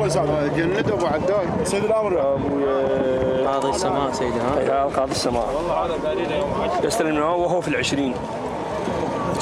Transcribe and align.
الرئيس 0.00 0.16
هذا 0.16 0.46
جند 0.56 0.90
أبو 0.90 1.06
عداد. 1.06 1.64
سيد 1.64 1.84
الأمر 1.84 2.34
أبو 2.34 2.48
قاضي 3.46 3.70
السماء 3.70 4.12
سيدي 4.12 4.38
ها؟ 4.40 4.84
قاضي 4.84 5.10
السماء. 5.10 5.46
يستلم 6.84 7.16
وهو 7.18 7.60
في 7.60 7.68
العشرين. 7.68 8.14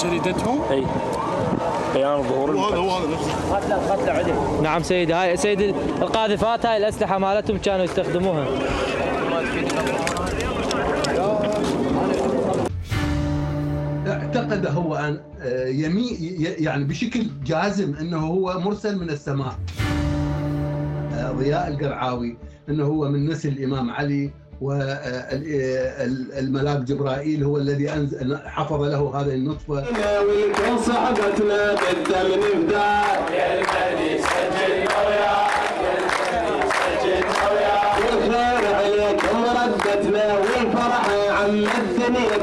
جريدتهم 0.04 0.60
إي. 0.71 0.85
بيان 1.94 2.22
ظهور 2.22 2.51
هذا 2.51 2.76
هو 2.76 2.90
هذا 2.90 3.06
نفسه. 3.15 4.60
نعم 4.63 4.83
سيدي 4.83 5.13
هاي 5.13 5.37
سيدي 5.37 5.74
القاذفات 6.03 6.67
هاي 6.67 6.77
الأسلحة 6.77 7.19
مالتهم 7.19 7.59
كانوا 7.59 7.85
يستخدموها. 7.85 8.47
اعتقد 14.06 14.67
هو 14.67 14.95
أن 14.95 15.21
آه، 15.43 15.67
يعني 16.59 16.84
بشكل 16.84 17.27
جازم 17.45 17.95
إنه 18.00 18.27
هو 18.27 18.60
مرسل 18.60 18.98
من 18.98 19.10
السماء. 19.10 19.46
آه، 19.46 19.88
ضياء 21.38 21.68
القرعاوي 21.68 22.36
إنه 22.68 22.84
هو 22.84 23.08
من 23.08 23.30
نسل 23.30 23.48
الإمام 23.48 23.90
علي 23.90 24.30
والملاك 25.60 26.78
جبرائيل 26.78 27.45
هو 27.45 27.56
الذي 27.56 27.92
أنزل 27.92 28.38
حفظ 28.46 28.82
له 28.82 29.20
هذه 29.20 29.34
النطفة. 29.34 29.74
والكل 29.74 30.78
صحبتنا 30.86 31.74
بالدم 31.74 32.68
سجل 34.18 34.88
والخير 37.98 38.74
عليكم 38.74 39.45
ردتنا 39.45 40.26
والفرح 40.38 41.04
عم 41.30 41.50
الدنيا 41.50 42.37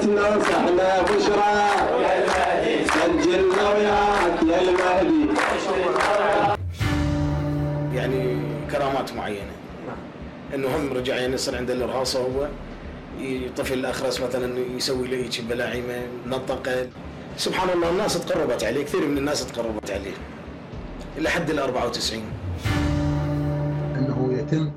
كرامات 9.06 9.14
معينة 9.14 9.52
انه 10.56 10.78
هم 10.78 10.94
رجع 10.94 11.16
يعني 11.16 11.34
يصير 11.34 11.58
عنده 11.58 11.74
الرهاصه 11.74 12.20
هو 12.20 12.48
طفل 13.58 13.74
الأخرس 13.74 14.22
مثلا 14.22 14.60
يسوي 14.78 15.08
له 15.08 15.18
هيك 15.18 15.42
بلاعيمة 15.50 16.08
منطقة 16.26 16.88
سبحان 17.38 17.70
الله 17.70 17.90
الناس 17.90 18.26
تقربت 18.26 18.64
عليه 18.64 18.86
كثير 18.86 19.08
من 19.08 19.18
الناس 19.18 19.48
تقربت 19.48 19.92
عليه 19.92 20.14
إلى 21.18 21.30
حد 21.30 21.50
ال 21.50 21.60
94 21.60 22.24
إنه 23.96 24.34
يتم 24.40 24.72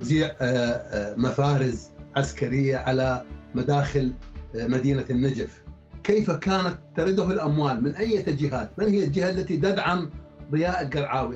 توزيع 0.00 0.26
آه، 0.40 0.44
آه، 0.44 1.14
مفارز 1.16 1.90
عسكرية 2.16 2.76
على 2.76 3.22
مداخل 3.54 4.12
آه، 4.56 4.66
مدينة 4.66 5.04
النجف. 5.10 5.62
كيف 6.04 6.30
كانت 6.30 6.78
ترده 6.96 7.24
الأموال 7.30 7.84
من 7.84 7.94
أي 7.94 8.22
جهات؟ 8.22 8.70
من 8.78 8.88
هي 8.88 9.04
الجهة 9.04 9.30
التي 9.30 9.56
تدعم 9.56 10.10
ضياء 10.50 10.82
القرعاوي؟ 10.82 11.34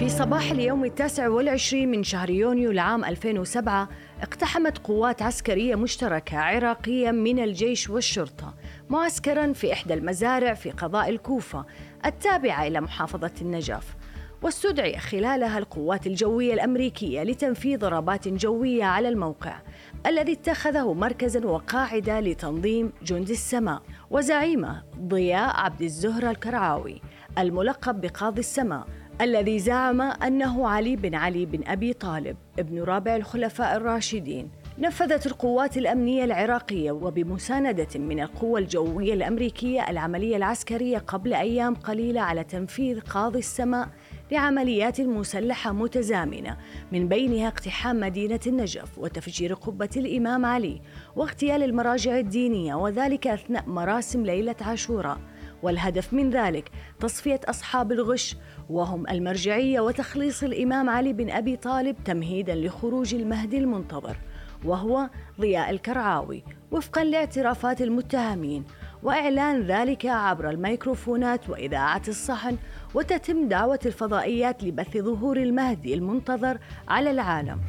في 0.00 0.08
صباح 0.30 0.50
اليوم 0.50 0.84
التاسع 0.84 1.28
والعشرين 1.28 1.90
من 1.90 2.02
شهر 2.02 2.30
يونيو 2.30 2.70
لعام 2.70 3.04
2007 3.04 3.88
اقتحمت 4.22 4.78
قوات 4.78 5.22
عسكرية 5.22 5.74
مشتركة 5.74 6.38
عراقية 6.38 7.10
من 7.10 7.38
الجيش 7.38 7.90
والشرطة 7.90 8.54
معسكرا 8.90 9.52
في 9.52 9.72
إحدى 9.72 9.94
المزارع 9.94 10.54
في 10.54 10.70
قضاء 10.70 11.08
الكوفة 11.08 11.64
التابعة 12.06 12.66
إلى 12.66 12.80
محافظة 12.80 13.30
النجف 13.40 13.96
واستدعي 14.42 14.98
خلالها 14.98 15.58
القوات 15.58 16.06
الجوية 16.06 16.54
الأمريكية 16.54 17.22
لتنفيذ 17.22 17.78
ضربات 17.78 18.28
جوية 18.28 18.84
على 18.84 19.08
الموقع 19.08 19.60
الذي 20.06 20.32
اتخذه 20.32 20.92
مركزا 20.92 21.46
وقاعدة 21.46 22.20
لتنظيم 22.20 22.92
جند 23.02 23.30
السماء 23.30 23.82
وزعيمة 24.10 24.82
ضياء 24.98 25.56
عبد 25.56 25.82
الزهرة 25.82 26.30
الكرعاوي 26.30 27.02
الملقب 27.38 28.00
بقاضي 28.00 28.40
السماء 28.40 28.86
الذي 29.20 29.58
زعم 29.58 30.00
أنه 30.00 30.68
علي 30.68 30.96
بن 30.96 31.14
علي 31.14 31.46
بن 31.46 31.68
أبي 31.68 31.92
طالب 31.92 32.36
ابن 32.58 32.82
رابع 32.82 33.16
الخلفاء 33.16 33.76
الراشدين 33.76 34.50
نفذت 34.78 35.26
القوات 35.26 35.76
الأمنية 35.76 36.24
العراقية 36.24 36.92
وبمساندة 36.92 37.88
من 37.98 38.20
القوى 38.20 38.60
الجوية 38.60 39.14
الأمريكية 39.14 39.90
العملية 39.90 40.36
العسكرية 40.36 40.98
قبل 40.98 41.34
أيام 41.34 41.74
قليلة 41.74 42.20
على 42.20 42.44
تنفيذ 42.44 43.00
قاضي 43.00 43.38
السماء 43.38 43.88
لعمليات 44.32 45.00
مسلحة 45.00 45.72
متزامنة 45.72 46.56
من 46.92 47.08
بينها 47.08 47.48
اقتحام 47.48 48.00
مدينة 48.00 48.40
النجف 48.46 48.98
وتفجير 48.98 49.54
قبة 49.54 49.90
الإمام 49.96 50.46
علي 50.46 50.80
واغتيال 51.16 51.62
المراجع 51.62 52.18
الدينية 52.18 52.74
وذلك 52.74 53.26
أثناء 53.26 53.64
مراسم 53.66 54.26
ليلة 54.26 54.56
عاشوراء. 54.60 55.18
والهدف 55.62 56.12
من 56.12 56.30
ذلك 56.30 56.70
تصفية 57.00 57.40
أصحاب 57.44 57.92
الغش 57.92 58.36
وهم 58.70 59.08
المرجعية 59.08 59.80
وتخليص 59.80 60.42
الإمام 60.42 60.90
علي 60.90 61.12
بن 61.12 61.30
أبي 61.30 61.56
طالب 61.56 61.96
تمهيدا 62.04 62.54
لخروج 62.54 63.14
المهدي 63.14 63.58
المنتظر 63.58 64.16
وهو 64.64 65.10
ضياء 65.40 65.70
الكرعاوي 65.70 66.44
وفقا 66.70 67.04
لاعترافات 67.04 67.82
المتهمين 67.82 68.64
وإعلان 69.02 69.62
ذلك 69.62 70.06
عبر 70.06 70.50
الميكروفونات 70.50 71.50
وإذاعة 71.50 72.02
الصحن 72.08 72.56
وتتم 72.94 73.48
دعوة 73.48 73.80
الفضائيات 73.86 74.64
لبث 74.64 74.96
ظهور 74.96 75.36
المهدي 75.36 75.94
المنتظر 75.94 76.58
على 76.88 77.10
العالم. 77.10 77.60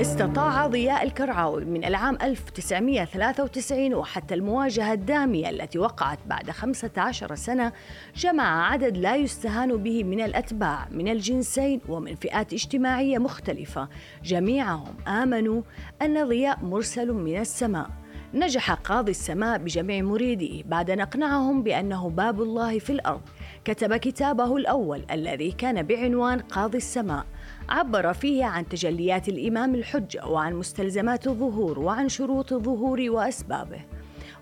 استطاع 0.00 0.66
ضياء 0.66 1.04
الكرعاوي 1.04 1.64
من 1.64 1.84
العام 1.84 2.18
1993 2.22 3.94
وحتى 3.94 4.34
المواجهة 4.34 4.92
الدامية 4.92 5.50
التي 5.50 5.78
وقعت 5.78 6.18
بعد 6.26 6.50
15 6.50 7.34
سنة 7.34 7.72
جمع 8.16 8.70
عدد 8.72 8.96
لا 8.96 9.16
يستهان 9.16 9.76
به 9.76 10.04
من 10.04 10.20
الأتباع 10.20 10.88
من 10.90 11.08
الجنسين 11.08 11.80
ومن 11.88 12.14
فئات 12.14 12.52
اجتماعية 12.52 13.18
مختلفة. 13.18 13.88
جميعهم 14.24 14.94
آمنوا 15.08 15.62
أن 16.02 16.28
ضياء 16.28 16.58
مرسل 16.64 17.12
من 17.12 17.40
السماء. 17.40 17.90
نجح 18.34 18.72
قاضي 18.72 19.10
السماء 19.10 19.58
بجمع 19.58 20.00
مريديه 20.00 20.62
بعد 20.62 20.90
أن 20.90 21.00
أقنعهم 21.00 21.62
بأنه 21.62 22.10
باب 22.10 22.42
الله 22.42 22.78
في 22.78 22.90
الأرض. 22.90 23.22
كتب 23.64 23.96
كتابه 23.96 24.56
الأول 24.56 25.04
الذي 25.10 25.52
كان 25.52 25.82
بعنوان 25.82 26.38
قاضي 26.40 26.78
السماء. 26.78 27.26
عبر 27.68 28.12
فيه 28.12 28.44
عن 28.44 28.68
تجليات 28.68 29.28
الإمام 29.28 29.74
الحجة 29.74 30.26
وعن 30.26 30.54
مستلزمات 30.54 31.26
الظهور 31.26 31.78
وعن 31.78 32.08
شروط 32.08 32.52
الظهور 32.52 33.00
وأسبابه. 33.08 33.80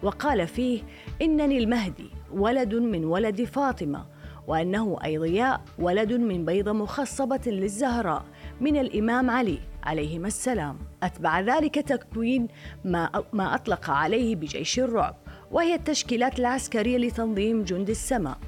وقال 0.03 0.47
فيه 0.47 0.83
إنني 1.23 1.59
المهدي 1.59 2.11
ولد 2.33 2.75
من 2.75 3.05
ولد 3.05 3.45
فاطمة 3.45 4.07
وأنه 4.47 4.99
أي 5.05 5.19
ضياء 5.19 5.61
ولد 5.79 6.13
من 6.13 6.45
بيضة 6.45 6.73
مخصبة 6.73 7.41
للزهراء 7.47 8.25
من 8.61 8.77
الإمام 8.77 9.31
علي 9.31 9.59
عليهما 9.83 10.27
السلام. 10.27 10.79
أتبع 11.03 11.41
ذلك 11.41 11.75
تكوين 11.75 12.49
ما, 12.85 13.11
ما 13.33 13.55
أطلق 13.55 13.91
عليه 13.91 14.37
بجيش 14.37 14.79
الرعب 14.79 15.17
وهي 15.51 15.75
التشكيلات 15.75 16.39
العسكرية 16.39 16.99
لتنظيم 16.99 17.63
جند 17.63 17.91
السماء. 17.91 18.39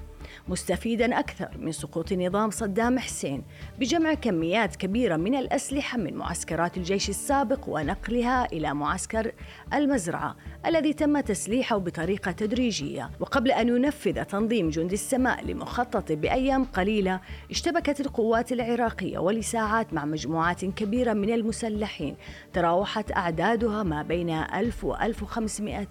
مستفيدا 0.49 1.19
أكثر 1.19 1.49
من 1.59 1.73
سقوط 1.73 2.13
نظام 2.13 2.51
صدام 2.51 2.99
حسين 2.99 3.43
بجمع 3.79 4.15
كميات 4.15 4.77
كبيرة 4.77 5.17
من 5.17 5.35
الأسلحة 5.35 5.99
من 5.99 6.15
معسكرات 6.15 6.77
الجيش 6.77 7.09
السابق 7.09 7.61
ونقلها 7.69 8.53
إلى 8.53 8.75
معسكر 8.75 9.33
المزرعة 9.75 10.37
الذي 10.67 10.93
تم 10.93 11.21
تسليحه 11.21 11.79
بطريقة 11.79 12.33
تدريجية. 12.33 13.11
وقبل 13.21 13.51
أن 13.51 13.69
ينفذ 13.69 14.25
تنظيم 14.25 14.71
جند 14.71 14.93
السماء 14.93 15.45
لمخططه 15.45 16.15
بأيام 16.15 16.65
قليلة 16.65 17.21
اشتبكت 17.51 18.01
القوات 18.01 18.53
العراقية 18.53 19.19
ولساعات 19.19 19.95
مع 19.95 20.05
مجموعات 20.05 20.65
كبيرة 20.65 21.13
من 21.13 21.35
المسلحين 21.35 22.17
تراوحت 22.53 23.13
أعدادها 23.13 23.83
ما 23.83 24.03
بين 24.03 24.31
1000 24.31 24.85
و 24.85 24.95
1500 24.95 25.87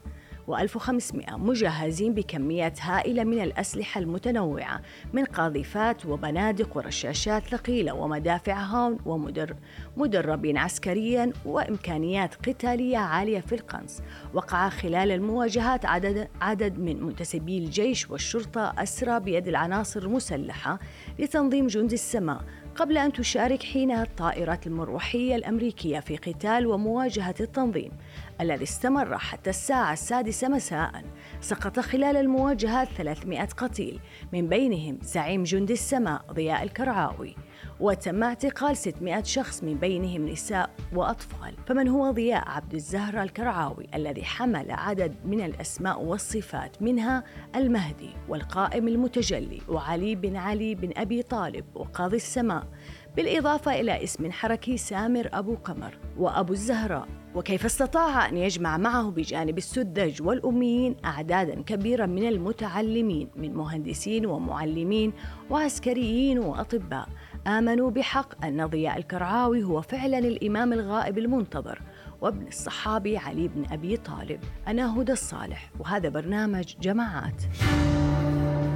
و1500 0.48 1.34
مجهزين 1.34 2.13
بكميات 2.13 2.81
هائلة 2.81 3.24
من 3.24 3.42
الأسلحة 3.42 4.01
المتنوعة 4.01 4.81
من 5.13 5.25
قاذفات 5.25 6.06
وبنادق 6.06 6.78
ورشاشات 6.78 7.44
ثقيلة 7.44 7.94
ومدافع 7.94 8.54
هاون 8.54 8.98
ومدربين 9.98 10.57
عسكريا 10.57 11.34
وإمكانيات 11.45 12.36
قتالية 12.36 12.98
عالية 12.98 13.40
في 13.40 13.56
القنص. 13.56 14.01
وقع 14.34 14.69
خلال 14.69 15.12
المواجهات 15.12 15.86
عدد, 15.86 16.28
عدد 16.42 16.80
من 16.80 17.04
منتسبي 17.04 17.57
الجيش 17.57 18.10
والشرطة 18.10 18.74
أسرى 18.78 19.19
بيد 19.19 19.48
العناصر 19.48 20.01
المسلحة 20.01 20.80
لتنظيم 21.19 21.68
جند 21.68 21.92
السماء 21.92 22.42
قبل 22.75 22.97
أن 22.97 23.13
تشارك 23.13 23.63
حينها 23.63 24.03
الطائرات 24.03 24.67
المروحية 24.67 25.35
الأمريكية 25.35 25.99
في 25.99 26.17
قتال 26.17 26.67
ومواجهة 26.67 27.35
التنظيم 27.39 27.91
الذي 28.41 28.63
استمر 28.63 29.17
حتى 29.17 29.49
الساعة 29.49 29.93
السادسة 29.93 30.47
مساء 30.47 31.03
سقط 31.41 31.79
خلال 31.79 32.17
المواجهات 32.17 32.87
300 32.87 33.45
قتيل 33.45 33.99
من 34.33 34.49
بينهم 34.49 34.99
زعيم 35.01 35.43
جند 35.43 35.71
السماء 35.71 36.21
ضياء 36.31 36.63
الكرعاوي. 36.63 37.35
وتم 37.79 38.23
اعتقال 38.23 38.77
600 38.77 39.23
شخص 39.23 39.63
من 39.63 39.73
بينهم 39.73 40.29
نساء 40.29 40.69
وأطفال. 40.93 41.53
فمن 41.67 41.87
هو 41.87 42.11
ضياء 42.11 42.49
عبد 42.49 42.73
الزهرة 42.73 43.23
الكرعاوي 43.23 43.87
الذي 43.95 44.23
حمل 44.23 44.71
عدد 44.71 45.15
من 45.25 45.41
الأسماء 45.41 46.01
والصفات 46.01 46.81
منها 46.81 47.23
المهدي 47.55 48.09
والقائم 48.29 48.87
المتجلي 48.87 49.61
وعلي 49.69 50.15
بن 50.15 50.35
علي 50.35 50.75
بن 50.75 50.89
أبي 50.97 51.21
طالب 51.21 51.65
وقاضي 51.75 52.15
السماء. 52.15 52.67
بالإضافة 53.15 53.79
إلى 53.79 54.03
اسم 54.03 54.31
حركي 54.31 54.77
سامر 54.77 55.29
أبو 55.33 55.55
قمر 55.55 55.97
وأبو 56.17 56.53
الزهراء. 56.53 57.07
وكيف 57.35 57.65
استطاع 57.65 58.29
أن 58.29 58.37
يجمع 58.37 58.77
معه 58.77 59.11
بجانب 59.11 59.57
السذج 59.57 60.21
والأميين 60.21 60.95
أعدادا 61.05 61.61
كبيرة 61.61 62.05
من 62.05 62.27
المتعلمين 62.27 63.29
من 63.35 63.53
مهندسين 63.53 64.25
ومعلمين 64.25 65.13
وعسكريين 65.49 66.39
وأطباء. 66.39 67.07
آمنوا 67.48 67.92
بحق 67.92 68.45
أن 68.45 68.66
ضياء 68.66 68.98
الكرعاوي 68.98 69.63
هو 69.63 69.81
فعلا 69.81 70.19
الإمام 70.19 70.74
الغائب 70.74 71.18
المنتظر 71.18 71.81
وابن 72.22 72.48
الصحابي 72.48 73.18
علي 73.18 73.48
بن 73.48 73.66
أبي 73.72 73.98
طالب 73.98 74.40
أنا 74.68 75.01
هدى 75.01 75.12
الصالح 75.12 75.69
وهذا 75.80 76.10
برنامج 76.10 76.75
جماعات. 76.81 77.42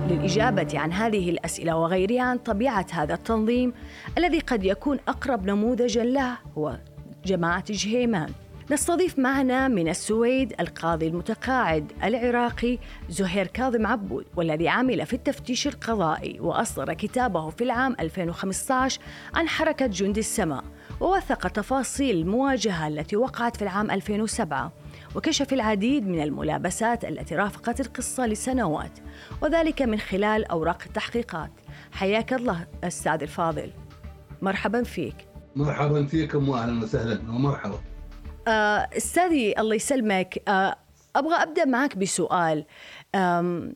للإجابة 0.09 0.79
عن 0.79 0.91
هذه 0.91 1.29
الأسئلة 1.29 1.77
وغيرها 1.77 2.21
عن 2.21 2.37
طبيعة 2.37 2.85
هذا 2.91 3.13
التنظيم 3.13 3.73
الذي 4.17 4.39
قد 4.39 4.63
يكون 4.63 4.99
أقرب 5.07 5.45
نموذجا 5.45 6.03
له 6.03 6.37
هو 6.57 6.77
جماعة 7.25 7.63
جهيمان. 7.69 8.31
نستضيف 8.71 9.19
معنا 9.19 9.67
من 9.67 9.87
السويد 9.87 10.53
القاضي 10.59 11.07
المتقاعد 11.07 11.91
العراقي 12.03 12.79
زهير 13.09 13.47
كاظم 13.47 13.87
عبود 13.87 14.25
والذي 14.35 14.69
عمل 14.69 15.05
في 15.05 15.13
التفتيش 15.13 15.67
القضائي 15.67 16.39
وأصدر 16.39 16.93
كتابه 16.93 17.49
في 17.49 17.63
العام 17.63 17.95
2015 17.99 19.01
عن 19.33 19.47
حركة 19.47 19.87
جند 19.87 20.17
السماء 20.17 20.63
ووثق 20.99 21.47
تفاصيل 21.47 22.17
المواجهة 22.17 22.87
التي 22.87 23.15
وقعت 23.15 23.55
في 23.55 23.61
العام 23.61 23.91
2007 23.91 24.71
وكشف 25.15 25.53
العديد 25.53 26.07
من 26.07 26.21
الملابسات 26.21 27.05
التي 27.05 27.35
رافقت 27.35 27.81
القصة 27.81 28.27
لسنوات 28.27 28.99
وذلك 29.41 29.81
من 29.81 29.99
خلال 29.99 30.45
أوراق 30.45 30.83
التحقيقات. 30.85 31.51
حياك 31.91 32.33
الله 32.33 32.67
أستاذ 32.83 33.21
الفاضل. 33.21 33.71
مرحبا 34.41 34.83
فيك. 34.83 35.15
مرحبا 35.55 36.05
فيكم 36.05 36.49
واهلا 36.49 36.83
وسهلا 36.83 37.19
ومرحبا. 37.29 37.96
استاذي 38.47 39.59
الله 39.59 39.75
يسلمك 39.75 40.43
آه، 40.47 40.75
أبغى 41.15 41.35
أبدأ 41.35 41.65
معك 41.65 41.97
بسؤال. 41.97 42.65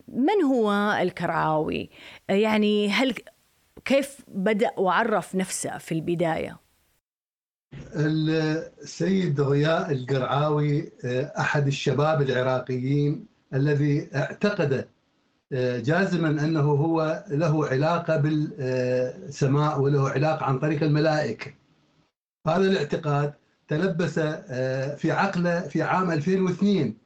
من 0.08 0.44
هو 0.46 0.98
الكرعاوي 1.02 1.90
آه، 2.30 2.34
يعني 2.34 2.90
هل 2.90 3.14
كيف 3.86 4.18
بدأ 4.28 4.72
وعرف 4.78 5.36
نفسه 5.36 5.78
في 5.78 5.92
البداية؟ 5.92 6.60
السيد 7.96 9.42
ضياء 9.42 9.92
القرعاوي 9.92 10.92
آه، 11.06 11.34
أحد 11.40 11.68
الشباب 11.68 12.22
العراقيين 12.22 13.26
الذي 13.54 14.10
اعتقد 14.16 14.88
آه، 15.54 15.80
جازما 15.80 16.30
أنه 16.30 16.62
هو 16.62 17.24
له 17.30 17.68
علاقة 17.68 18.18
بالسماء 18.18 19.82
وله 19.82 20.10
علاقة 20.10 20.46
عن 20.46 20.60
طريق 20.60 20.84
الملائكة. 20.84 21.54
هذا 22.48 22.66
الاعتقاد 22.72 23.34
تلبس 23.72 24.20
آه، 24.20 24.96
في 24.96 25.12
عقله 25.12 25.62
في 25.62 25.82
عام 25.82 26.12
2002 26.12 26.98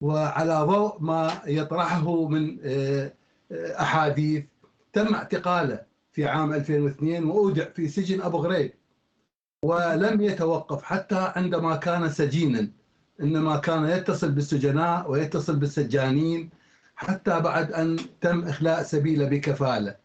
وعلى 0.00 0.54
ضوء 0.62 1.02
ما 1.02 1.42
يطرحه 1.46 2.28
من 2.28 2.58
آه، 2.64 3.12
آه، 3.52 3.80
أحاديث 3.82 4.44
تم 4.92 5.14
اعتقاله 5.14 5.80
في 6.12 6.26
عام 6.26 6.52
2002 6.52 7.24
وأودع 7.24 7.64
في 7.64 7.88
سجن 7.88 8.20
أبو 8.22 8.38
غريب 8.38 8.72
ولم 9.64 10.20
يتوقف 10.20 10.82
حتى 10.82 11.32
عندما 11.36 11.76
كان 11.76 12.08
سجينا 12.08 12.68
إنما 13.20 13.56
كان 13.56 13.84
يتصل 13.84 14.30
بالسجناء 14.30 15.10
ويتصل 15.10 15.56
بالسجانين 15.56 16.50
حتى 16.96 17.40
بعد 17.40 17.72
أن 17.72 17.96
تم 18.20 18.48
إخلاء 18.48 18.82
سبيله 18.82 19.28
بكفاله. 19.28 19.96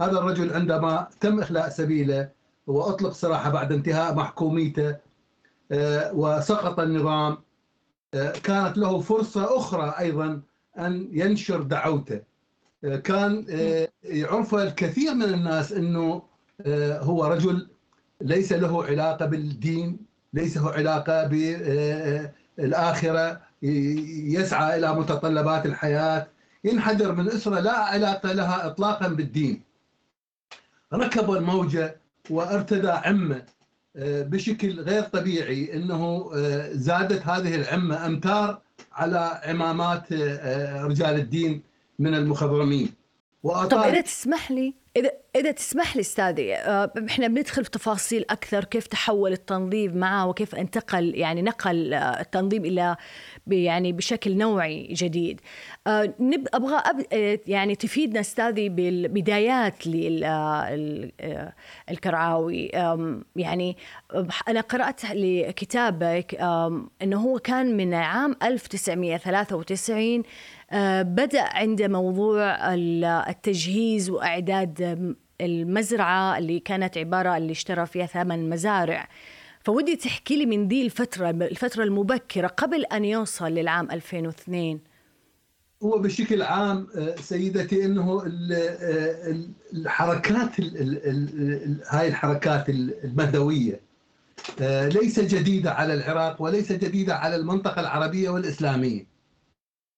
هذا 0.00 0.18
الرجل 0.18 0.52
عندما 0.52 1.08
تم 1.20 1.40
إخلاء 1.40 1.68
سبيله 1.68 2.35
واطلق 2.66 3.12
سراحه 3.12 3.50
بعد 3.50 3.72
انتهاء 3.72 4.14
محكوميته 4.14 4.96
آه، 5.72 6.12
وسقط 6.12 6.80
النظام 6.80 7.38
آه، 8.14 8.32
كانت 8.32 8.78
له 8.78 9.00
فرصة 9.00 9.56
أخرى 9.56 9.94
أيضا 9.98 10.40
أن 10.78 11.08
ينشر 11.12 11.62
دعوته. 11.62 12.20
آه، 12.84 12.96
كان 12.96 13.46
آه، 13.50 13.88
يعرف 14.04 14.54
الكثير 14.54 15.14
من 15.14 15.22
الناس 15.22 15.72
آه، 15.72 16.98
هو 16.98 17.24
رجل 17.24 17.68
ليس 18.20 18.52
له 18.52 18.84
علاقة 18.84 19.26
بالدين، 19.26 19.98
ليس 20.32 20.56
له 20.56 20.70
علاقة 20.70 21.26
بالاخره، 22.58 23.40
يسعى 23.62 24.78
إلى 24.78 24.94
متطلبات 24.94 25.66
الحياة، 25.66 26.26
ينحدر 26.64 27.12
من 27.14 27.28
إسره 27.28 27.60
لا 27.60 27.78
علاقة 27.78 28.32
لها 28.32 28.66
اطلاقا 28.66 29.08
بالدين. 29.08 29.62
ركب 30.92 31.30
الموجة 31.30 32.00
وأرتدى 32.30 32.88
عمة 32.88 33.42
آه، 33.96 34.22
بشكل 34.22 34.80
غير 34.80 35.02
طبيعي 35.02 35.74
إنه 35.74 36.30
آه، 36.34 36.72
زادت 36.72 37.26
هذه 37.26 37.54
العمة 37.54 38.06
أمتار 38.06 38.60
على 38.92 39.40
عمامات 39.44 40.12
آه، 40.12 40.84
رجال 40.84 41.14
الدين 41.14 41.62
من 41.98 42.14
المخضرمين. 42.14 42.94
طب 43.42 43.78
اذا 43.78 44.00
تسمح 44.00 44.50
لي 44.50 44.74
إذا 44.96 45.10
إذا 45.36 45.50
تسمح 45.50 45.96
لي 45.96 46.00
أستاذي 46.00 46.54
آه، 46.54 46.92
إحنا 47.08 47.28
بندخل 47.28 47.64
في 47.64 47.70
تفاصيل 47.70 48.24
أكثر 48.30 48.64
كيف 48.64 48.86
تحول 48.86 49.32
التنظيم 49.32 49.96
معه 49.96 50.26
وكيف 50.26 50.54
انتقل 50.54 51.14
يعني 51.14 51.42
نقل 51.42 51.94
آه، 51.94 52.20
التنظيم 52.20 52.64
إلى 52.64 52.96
يعني 53.46 53.92
بشكل 53.92 54.36
نوعي 54.36 54.86
جديد. 54.92 55.40
آه، 55.86 56.14
نب 56.20 56.48
أبغى 56.54 56.82
يعني 57.46 57.74
تفيدنا 57.74 58.20
أستاذي 58.20 58.68
بالبدايات 58.68 59.86
للكرعاوي 61.90 62.70
يعني 63.36 63.76
أنا 64.48 64.60
قرأت 64.60 65.00
لكتابك 65.04 66.34
إنه 67.02 67.20
هو 67.20 67.38
كان 67.38 67.76
من 67.76 67.94
عام 67.94 68.36
1993 68.42 70.18
آه، 70.18 70.22
بدأ 71.02 71.42
عند 71.42 71.82
موضوع 71.82 72.74
ال- 72.74 73.04
التجهيز 73.04 74.10
وإعداد 74.10 75.16
المزرعة 75.40 76.38
اللي 76.38 76.60
كانت 76.60 76.98
عبارة 76.98 77.36
اللي 77.36 77.52
اشترى 77.52 77.86
فيها 77.86 78.06
ثمان 78.06 78.50
مزارع 78.50 79.08
فودي 79.64 79.96
تحكي 79.96 80.36
لي 80.36 80.46
من 80.46 80.68
ذي 80.68 80.82
الفترة 80.82 81.30
الفترة 81.30 81.84
المبكرة 81.84 82.46
قبل 82.46 82.84
أن 82.84 83.04
يوصل 83.04 83.46
للعام 83.52 83.90
2002 83.90 84.80
هو 85.82 85.98
بشكل 85.98 86.42
عام 86.42 86.86
آه، 86.96 87.14
سيدتي 87.20 87.84
إنه 87.84 88.22
آه، 88.22 88.26
ال- 88.26 89.50
الحركات 89.74 90.58
ال- 90.58 90.76
ال- 90.76 91.06
ال- 91.06 91.62
ال- 91.62 91.80
هاي 91.88 92.08
الحركات 92.08 92.68
ال- 92.68 93.04
المهدوية 93.04 93.80
آه، 94.60 94.88
ليس 94.88 95.20
جديدة 95.20 95.72
على 95.72 95.94
العراق 95.94 96.42
وليس 96.42 96.72
جديدة 96.72 97.14
على 97.16 97.36
المنطقة 97.36 97.80
العربية 97.80 98.30
والإسلامية. 98.30 99.06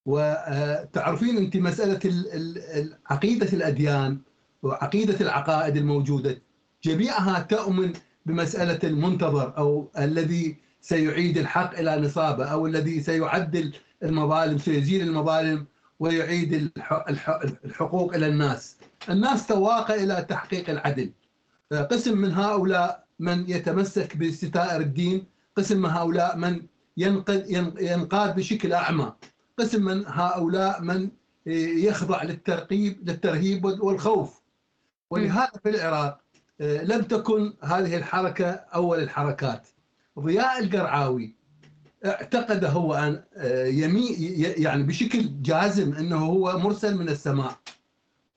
وتعرفين 0.08 1.36
أنت 1.36 1.56
مسألة 1.56 2.00
ال- 2.04 2.32
ال- 2.32 2.58
ال- 2.58 2.94
عقيدة 3.10 3.48
الأديان 3.52 4.18
وعقيدة 4.62 5.20
العقائد 5.20 5.76
الموجودة 5.76 6.42
جميعها 6.84 7.40
تؤمن 7.42 7.92
بمسألة 8.26 8.78
المنتظر 8.84 9.58
أو 9.58 9.88
الذي 9.98 10.56
سيعيد 10.80 11.38
الحق 11.38 11.78
إلى 11.78 11.96
نصابه 12.00 12.44
أو 12.44 12.66
الذي 12.66 13.00
سيعدل 13.00 13.72
المظالم 14.02 14.58
سيزيل 14.58 15.08
المظالم 15.08 15.66
ويعيد 16.00 16.52
الح- 16.54 17.04
الح- 17.08 17.40
الحقوق 17.64 18.14
إلى 18.14 18.26
الناس. 18.26 18.76
الناس 19.10 19.46
تواقع 19.46 19.94
إلى 19.94 20.26
تحقيق 20.28 20.70
العدل. 20.70 21.10
قسم 21.72 22.18
من 22.18 22.32
هؤلاء 22.32 23.04
من 23.18 23.44
يتمسك 23.50 24.16
بستائر 24.16 24.80
الدين، 24.80 25.24
قسم 25.56 25.82
من 25.82 25.90
هؤلاء 25.90 26.36
من 26.36 26.62
ينقاد 27.80 28.34
بشكل 28.36 28.72
أعمى، 28.72 29.12
قسم 29.58 29.84
من 29.84 30.04
هؤلاء 30.06 30.82
من 30.82 31.08
يخضع 31.46 32.22
للترقيب 32.22 33.08
للترهيب 33.10 33.64
والخوف. 33.64 34.40
ولهذا 35.10 35.50
في 35.62 35.68
العراق 35.70 36.20
آه، 36.60 36.82
لم 36.84 37.02
تكن 37.02 37.54
هذه 37.62 37.96
الحركة 37.96 38.50
أول 38.50 38.98
الحركات. 39.02 39.68
ضياء 40.18 40.58
القرعاوي 40.64 41.34
اعتقد 42.06 42.64
هو 42.64 42.94
أن 42.94 43.22
آه، 43.36 43.66
يمي 43.66 44.06
يعني 44.38 44.82
بشكل 44.82 45.42
جازم 45.42 45.94
أنه 45.94 46.16
هو 46.26 46.58
مرسل 46.58 46.96
من 46.96 47.08
السماء 47.08 47.56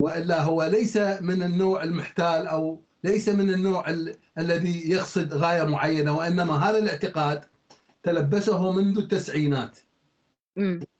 وإلا 0.01 0.41
هو 0.43 0.63
ليس 0.63 0.97
من 0.97 1.43
النوع 1.43 1.83
المحتال 1.83 2.47
أو 2.47 2.81
ليس 3.03 3.29
من 3.29 3.49
النوع 3.53 3.89
ال- 3.89 4.15
الذي 4.37 4.89
يقصد 4.89 5.33
غاية 5.33 5.63
معينة 5.63 6.17
وإنما 6.17 6.69
هذا 6.69 6.77
الاعتقاد 6.77 7.41
تلبسه 8.03 8.71
منذ 8.71 8.97
التسعينات 8.97 9.77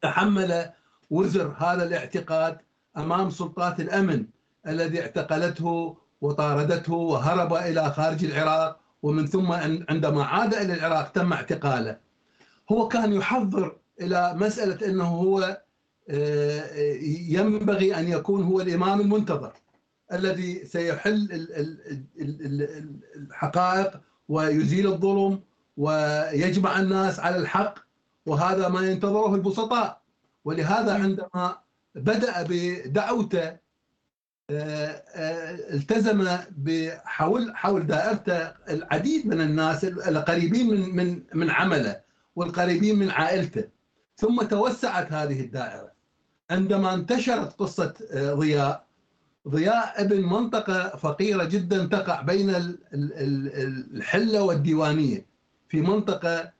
تحمل 0.01 0.69
وزر 1.09 1.55
هذا 1.57 1.83
الاعتقاد 1.83 2.57
أمام 2.97 3.29
سلطات 3.29 3.79
الأمن 3.79 4.25
الذي 4.67 5.01
اعتقلته 5.01 5.97
وطاردته 6.21 6.93
وهرب 6.93 7.53
إلى 7.53 7.91
خارج 7.91 8.25
العراق 8.25 8.79
ومن 9.03 9.27
ثم 9.27 9.51
عندما 9.89 10.23
عاد 10.23 10.53
إلى 10.53 10.73
العراق 10.73 11.11
تم 11.11 11.33
اعتقاله. 11.33 11.97
هو 12.71 12.87
كان 12.87 13.13
يحضر 13.13 13.77
إلى 14.01 14.33
مسألة 14.33 14.87
إنه 14.87 15.07
هو 15.07 15.61
آه، 16.09 16.93
ينبغي 17.29 17.95
أن 17.95 18.07
يكون 18.07 18.43
هو 18.43 18.61
الإمام 18.61 19.01
المنتظر 19.01 19.53
الذي 20.13 20.65
سيحل 20.65 21.47
الحقائق 23.15 24.01
ويزيل 24.29 24.87
الظلم 24.87 25.39
ويجمع 25.77 26.79
الناس 26.79 27.19
على 27.19 27.37
الحق 27.37 27.79
وهذا 28.25 28.67
ما 28.69 28.81
ينتظره 28.81 29.35
البسطاء. 29.35 30.01
ولهذا 30.45 30.93
عندما 30.93 31.57
بدأ 31.95 32.45
بدعوته 32.49 33.57
آه، 34.49 35.03
آه، 35.15 35.73
التزم 35.73 36.37
بحول 36.57 37.55
حول 37.55 37.87
دائرته 37.87 38.53
العديد 38.69 39.27
من 39.27 39.41
الناس 39.41 39.85
القريبين 39.85 40.67
من 40.69 40.95
من 40.95 41.23
من 41.33 41.49
عمله 41.49 42.01
والقريبين 42.35 42.99
من 42.99 43.09
عائلته. 43.09 43.63
ثم 44.17 44.41
توسعت 44.41 45.13
هذه 45.13 45.41
الدائرة. 45.41 45.91
عندما 46.51 46.93
انتشرت 46.93 47.53
قصة 47.53 47.93
آه، 48.11 48.33
ضياء 48.33 48.85
ضياء 49.47 50.01
ابن 50.01 50.21
منطقة 50.21 50.97
فقيرة 50.97 51.43
جدا 51.43 51.85
تقع 51.85 52.21
بين 52.21 52.77
الحلة 52.93 54.43
والديوانية 54.43 55.25
في 55.69 55.81
منطقة 55.81 56.51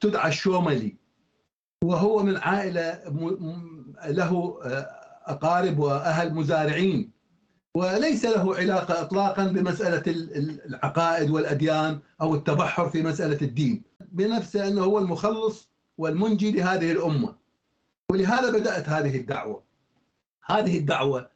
تدعى 0.00 0.28
الشوملي 0.28 0.96
وهو 1.84 2.22
من 2.22 2.36
عائلة 2.36 3.02
له 4.06 4.58
أقارب 5.26 5.78
وأهل 5.78 6.34
مزارعين 6.34 7.10
وليس 7.74 8.24
له 8.24 8.56
علاقة 8.56 9.02
اطلاقا 9.02 9.46
بمسألة 9.46 10.02
العقائد 10.66 11.30
والأديان 11.30 11.98
أو 12.20 12.34
التبحر 12.34 12.88
في 12.88 13.02
مسألة 13.02 13.38
الدين 13.42 13.82
بنفسه 14.12 14.68
أنه 14.68 14.82
هو 14.84 14.98
المخلص 14.98 15.68
والمنجي 15.98 16.50
لهذه 16.50 16.92
الأمة. 16.92 17.34
ولهذا 18.10 18.50
بدأت 18.50 18.88
هذه 18.88 19.16
الدعوة. 19.16 19.62
هذه 20.46 20.78
الدعوة 20.78 21.30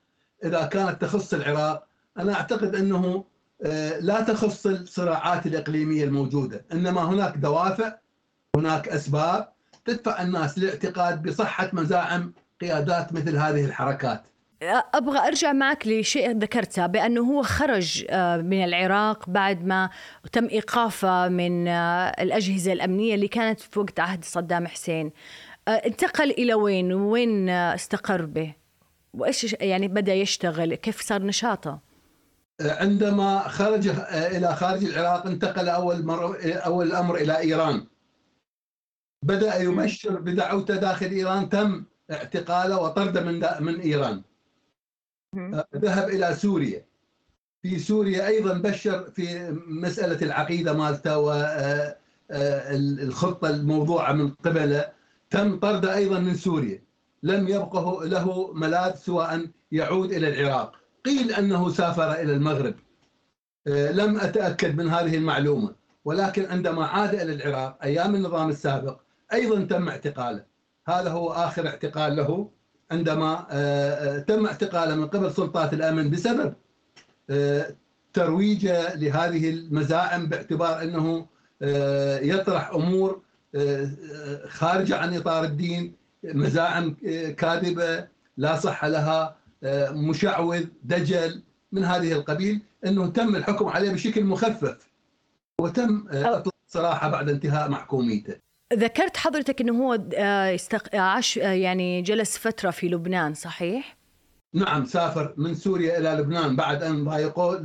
إذا 0.45 0.64
كانت 0.64 1.02
تخص 1.02 1.35
العراق 1.35 1.87
أنا 2.19 2.35
أعتقد 2.35 2.75
أنه 2.75 3.25
آه، 3.64 3.99
لا 3.99 4.21
تخص 4.21 4.66
الصراعات 4.66 5.47
الإقليمية 5.47 6.04
الموجودة 6.04 6.64
إنما 6.73 7.04
هناك 7.04 7.37
دوافع 7.37 7.95
هناك 8.57 8.89
أسباب 8.89 9.53
تدفع 9.85 10.23
الناس 10.23 10.59
للاعتقاد 10.59 11.23
بصحة 11.23 11.71
مزاعم 11.73 12.33
قيادات 12.61 13.13
مثل 13.13 13.37
هذه 13.37 13.65
الحركات. 13.65 14.23
أبغى 14.95 15.19
أرجع 15.19 15.53
معك 15.53 15.87
لشيء 15.87 16.39
ذكرته 16.39 16.87
بأنه 16.87 17.21
هو 17.21 17.43
خرج 17.43 18.07
آه، 18.11 18.37
من 18.37 18.65
العراق 18.65 19.31
بعد 19.31 19.65
ما 19.65 19.91
تم 20.33 20.49
إيقافه 20.49 21.29
من 21.29 21.69
آه، 21.69 22.23
الأجهزة 22.23 22.73
الأمنية 22.73 23.15
اللي 23.15 23.29
كانت 23.29 23.61
في 23.61 23.81
وقت 23.81 24.01
عهد 24.01 24.25
صدام 24.25 24.67
حسين. 24.67 25.13
آه، 25.69 25.71
انتقل 25.71 26.31
إلى 26.31 26.55
وين؟ 26.55 26.93
وين 26.93 27.49
استقر 27.49 28.25
به؟ 28.25 28.55
وإيش 29.15 29.57
يعني 29.61 29.89
بدأ 29.89 30.15
يشتغل؟ 30.15 30.75
كيف 30.75 31.01
صار 31.01 31.23
نشاطه؟ 31.23 31.79
عندما 32.61 33.49
خرج 33.49 33.89
إلى 34.13 34.57
خارج 34.57 34.85
العراق 34.85 35.27
انتقل 35.27 35.69
أول 35.69 36.07
مره 36.07 36.37
أول 36.55 36.87
الأمر 36.87 37.15
إلى 37.15 37.39
إيران. 37.39 37.87
بدأ 39.23 39.57
يبشر 39.57 40.21
بدعوته 40.21 40.76
داخل 40.76 41.07
إيران 41.07 41.49
تم 41.49 41.85
اعتقاله 42.11 42.81
وطرده 42.81 43.21
من 43.21 43.45
من 43.61 43.81
إيران. 43.81 44.23
ذهب 45.76 46.09
إلى 46.09 46.35
سوريا. 46.35 46.85
في 47.62 47.79
سوريا 47.79 48.26
أيضا 48.26 48.59
بشر 48.59 49.11
في 49.11 49.57
مسألة 49.67 50.23
العقيدة 50.23 50.73
مالته 50.73 51.19
والخطه 52.31 53.50
الموضوعة 53.50 54.12
من 54.12 54.31
قبله. 54.31 54.93
تم 55.31 55.59
طرده 55.59 55.95
أيضا 55.97 56.19
من 56.19 56.35
سوريا. 56.35 56.83
لم 57.23 57.49
يبقه 57.49 58.05
له 58.05 58.52
ملاذ 58.52 58.95
سوى 58.95 59.25
أن 59.25 59.50
يعود 59.73 60.12
إلى 60.12 60.29
العراق. 60.29 60.73
قيل 61.05 61.33
أنه 61.33 61.71
سافر 61.71 62.12
إلى 62.12 62.33
المغرب. 62.33 62.75
لم 63.67 64.21
أتأكد 64.21 64.76
من 64.76 64.88
هذه 64.88 65.17
المعلومة. 65.17 65.75
ولكن 66.05 66.47
عندما 66.47 66.87
عاد 66.87 67.14
إلى 67.14 67.33
العراق 67.33 67.79
أيام 67.83 68.14
النظام 68.14 68.49
السابق 68.49 69.00
أيضا 69.33 69.65
تم 69.65 69.89
اعتقاله. 69.89 70.45
هذا 70.89 71.11
هو 71.11 71.33
آخر 71.33 71.67
اعتقال 71.67 72.17
له 72.17 72.51
عندما 72.91 73.47
آه، 73.51 74.17
آه، 74.17 74.19
تم 74.19 74.47
اعتقاله 74.47 74.95
من 74.95 75.07
قبل 75.07 75.33
سلطات 75.33 75.73
الأمن 75.73 76.11
بسبب 76.11 76.55
آه، 77.31 77.75
ترويجه 78.12 78.95
لهذه 78.95 79.51
المزاعم 79.51 80.27
باعتبار 80.27 80.83
أنه 80.83 81.27
يطرح 82.23 82.71
أمور 82.71 83.23
خارجة 84.49 84.97
عن 84.97 85.17
إطار 85.17 85.45
الدين 85.45 85.95
مزاعم 86.25 86.97
كاذبة 87.37 88.09
لا 88.37 88.57
صح 88.57 88.85
لها 88.85 89.37
مشعوذ 89.93 90.65
دجل 90.83 91.43
من 91.73 91.85
هذه 91.85 92.12
القبيل 92.12 92.61
أنه 92.87 93.07
تم 93.07 93.37
الحكم 93.37 93.67
عليه 93.69 93.93
بشكل 93.93 94.25
مخفف. 94.25 94.91
وتم 95.61 96.05
إطلاق 96.11 97.09
بعد 97.09 97.29
انتهاء 97.29 97.71
محكوميته. 97.71 98.35
ذكرت 98.73 99.17
حضرتك 99.17 99.61
إنه 99.61 99.85
هو 99.85 99.99
آه، 100.14 100.59
عاش 100.95 101.38
آه، 101.38 101.52
يعني 101.52 102.02
جلس 102.02 102.38
فترة 102.38 102.71
في 102.71 102.88
لبنان 102.88 103.35
صحيح؟ 103.35 103.97
نعم 104.55 104.85
سافر 104.85 105.35
من 105.37 105.55
سوريا 105.55 105.99
إلى 105.99 106.09
لبنان 106.09 106.57
بعد 106.57 106.83
أن 106.83 107.05
ضايقوا 107.05 107.55
آه، 107.55 107.61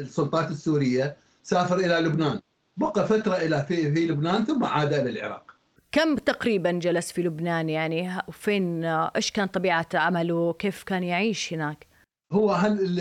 السلطات 0.00 0.50
السورية 0.50 1.16
سافر 1.42 1.76
إلى 1.76 1.94
لبنان. 1.94 2.40
بقى 2.76 3.06
فترة 3.06 3.36
إلى 3.36 3.64
في 3.68 3.94
في 3.94 4.06
لبنان 4.06 4.44
ثم 4.44 4.64
عاد 4.64 4.92
إلى 4.92 5.10
العراق. 5.10 5.56
كم 5.92 6.16
تقريبا 6.16 6.70
جلس 6.70 7.12
في 7.12 7.22
لبنان؟ 7.22 7.68
يعني 7.68 8.22
فين 8.32 8.84
إيش 8.84 9.30
كان 9.30 9.46
طبيعة 9.46 9.86
عمله؟ 9.94 10.52
كيف 10.52 10.82
كان 10.82 11.02
يعيش 11.02 11.52
هناك؟ 11.52 11.86
هو 12.32 12.52
هل 12.52 13.00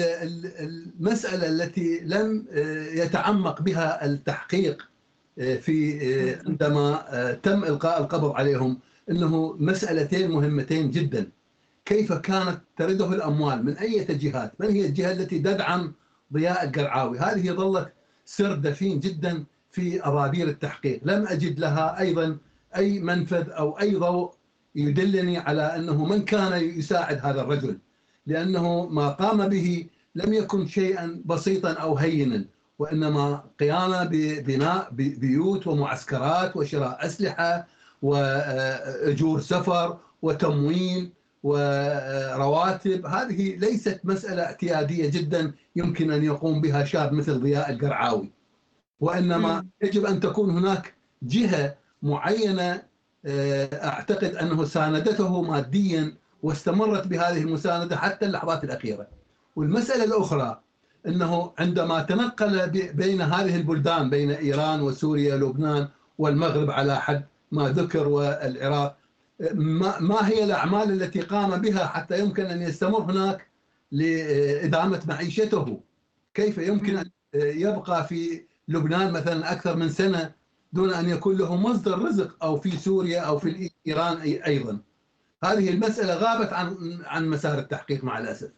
المسألة 0.59 1.47
التي 1.47 1.99
لم 1.99 2.45
يتعمق 2.93 3.61
بها 3.61 4.05
التحقيق 4.05 4.88
في 5.39 5.99
آه، 6.01 6.49
عندما 6.49 7.05
آه، 7.09 7.33
تم 7.33 7.63
إلقاء 7.63 8.01
القبض 8.01 8.31
عليهم 8.31 8.79
إنه 9.11 9.55
مسألتين 9.59 10.31
مهمتين 10.31 10.91
جدا. 10.91 11.31
كيف 11.85 12.13
كانت 12.13 12.61
ترده 12.77 13.13
الأموال؟ 13.13 13.65
من 13.65 13.77
أي 13.77 14.03
جهات؟ 14.03 14.53
من 14.59 14.69
هي 14.69 14.85
الجهة 14.85 15.11
التي 15.11 15.39
تدعم 15.39 15.93
ضياء 16.33 16.63
القرعاوي؟ 16.63 17.19
هذه 17.19 17.51
ظلت 17.51 17.93
سر 18.25 18.55
دفين 18.55 18.99
جدا 18.99 19.43
في 19.71 20.07
ابابير 20.07 20.47
التحقيق، 20.47 21.01
لم 21.03 21.27
أجد 21.27 21.59
لها 21.59 21.99
أيضا 21.99 22.37
أي 22.75 22.99
منفذ 22.99 23.49
أو 23.49 23.79
أي 23.79 23.95
ضوء 23.95 24.33
يدلني 24.75 25.37
على 25.37 25.61
أنه 25.61 26.05
من 26.05 26.25
كان 26.25 26.63
يساعد 26.63 27.19
هذا 27.23 27.41
الرجل 27.41 27.77
لأنه 28.25 28.85
ما 28.85 29.09
قام 29.09 29.47
به 29.47 29.85
لم 30.15 30.33
يكن 30.33 30.67
شيئا 30.67 31.21
بسيطا 31.25 31.73
أو 31.73 31.97
هينا. 31.97 32.45
وإنما 32.79 33.43
قيامه 33.59 34.03
ببناء 34.03 34.87
بيوت 34.91 35.67
ومعسكرات 35.67 36.57
وشراء 36.57 37.05
أسلحة 37.05 37.67
وأجور 38.01 39.39
سفر 39.39 39.97
وتموين 40.21 41.13
ورواتب. 41.43 43.05
هذه 43.05 43.55
ليست 43.55 43.99
مسألة 44.03 44.43
اعتيادية 44.43 45.09
جدا 45.09 45.51
يمكن 45.75 46.11
أن 46.11 46.23
يقوم 46.23 46.61
بها 46.61 46.85
شاب 46.85 47.13
مثل 47.13 47.39
ضياء 47.39 47.71
القرعاوي. 47.71 48.31
وإنما 48.99 49.65
يجب 49.81 50.05
أن 50.05 50.19
تكون 50.19 50.49
هناك 50.49 50.93
جهة 51.23 51.75
معينة 52.03 52.81
آه، 53.25 53.85
أعتقد 53.87 54.35
أنه 54.35 54.65
ساندته 54.65 55.41
ماديا 55.41 56.15
واستمرت 56.43 57.07
بهذه 57.07 57.41
المساندة 57.41 57.97
حتى 57.97 58.25
اللحظات 58.25 58.63
الأخيرة. 58.63 59.07
والمسألة 59.55 60.03
الأخرى 60.03 60.59
إنه 61.07 61.53
عندما 61.59 62.01
تنقل 62.03 62.69
بين 62.93 63.21
هذه 63.21 63.55
البلدان 63.55 64.09
بين 64.09 64.31
إيران 64.31 64.81
وسوريا 64.81 65.35
ولبنان 65.35 65.87
والمغرب 66.17 66.71
على 66.71 66.95
حد 67.01 67.25
ما 67.51 67.69
ذكر 67.69 68.07
والعراق 68.07 68.97
ما, 69.53 69.99
ما 69.99 70.27
هي 70.27 70.43
الأعمال 70.43 70.91
التي 71.01 71.21
قام 71.21 71.61
بها 71.61 71.87
حتى 71.87 72.19
يمكن 72.19 72.45
أن 72.45 72.61
يستمر 72.61 73.01
هناك 73.01 73.47
لإدامة 73.91 75.01
معيشته؟ 75.07 75.79
كيف 76.33 76.57
يمكن 76.57 76.97
أن 76.97 77.09
يبقى 77.33 78.07
في 78.07 78.43
لبنان 78.67 79.11
مثلا 79.11 79.51
أكثر 79.51 79.75
من 79.75 79.89
سنة 79.89 80.31
دون 80.73 80.93
أن 80.93 81.09
يكون 81.09 81.37
له 81.37 81.55
مصدر 81.55 81.99
رزق 81.99 82.43
أو 82.43 82.57
في 82.59 82.77
سوريا 82.77 83.21
أو 83.21 83.39
في 83.39 83.69
إيران 83.87 84.17
أيضا؟ 84.21 84.79
هذه 85.43 85.69
المسألة 85.69 86.13
غابت 86.15 86.53
عن 86.53 86.99
عن 87.05 87.29
مسار 87.29 87.59
التحقيق 87.59 88.03
مع 88.03 88.19
الأسف. 88.19 88.51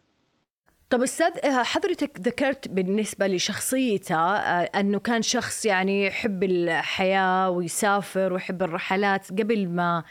طب 0.92 1.02
أستاذ 1.02 1.46
آه، 1.46 1.62
حضرتك 1.62 2.10
ذكرت 2.20 2.68
بالنسبة 2.68 3.26
لشخصيته 3.26 4.16
آه، 4.16 4.70
أنه 4.80 4.98
كان 4.98 5.22
شخص 5.22 5.64
يعني 5.66 6.06
يحب 6.06 6.42
الحياة 6.42 7.50
ويسافر 7.50 8.32
ويحب 8.32 8.62
الرحلات 8.62 9.30
قبل 9.30 9.68
ما 9.68 10.04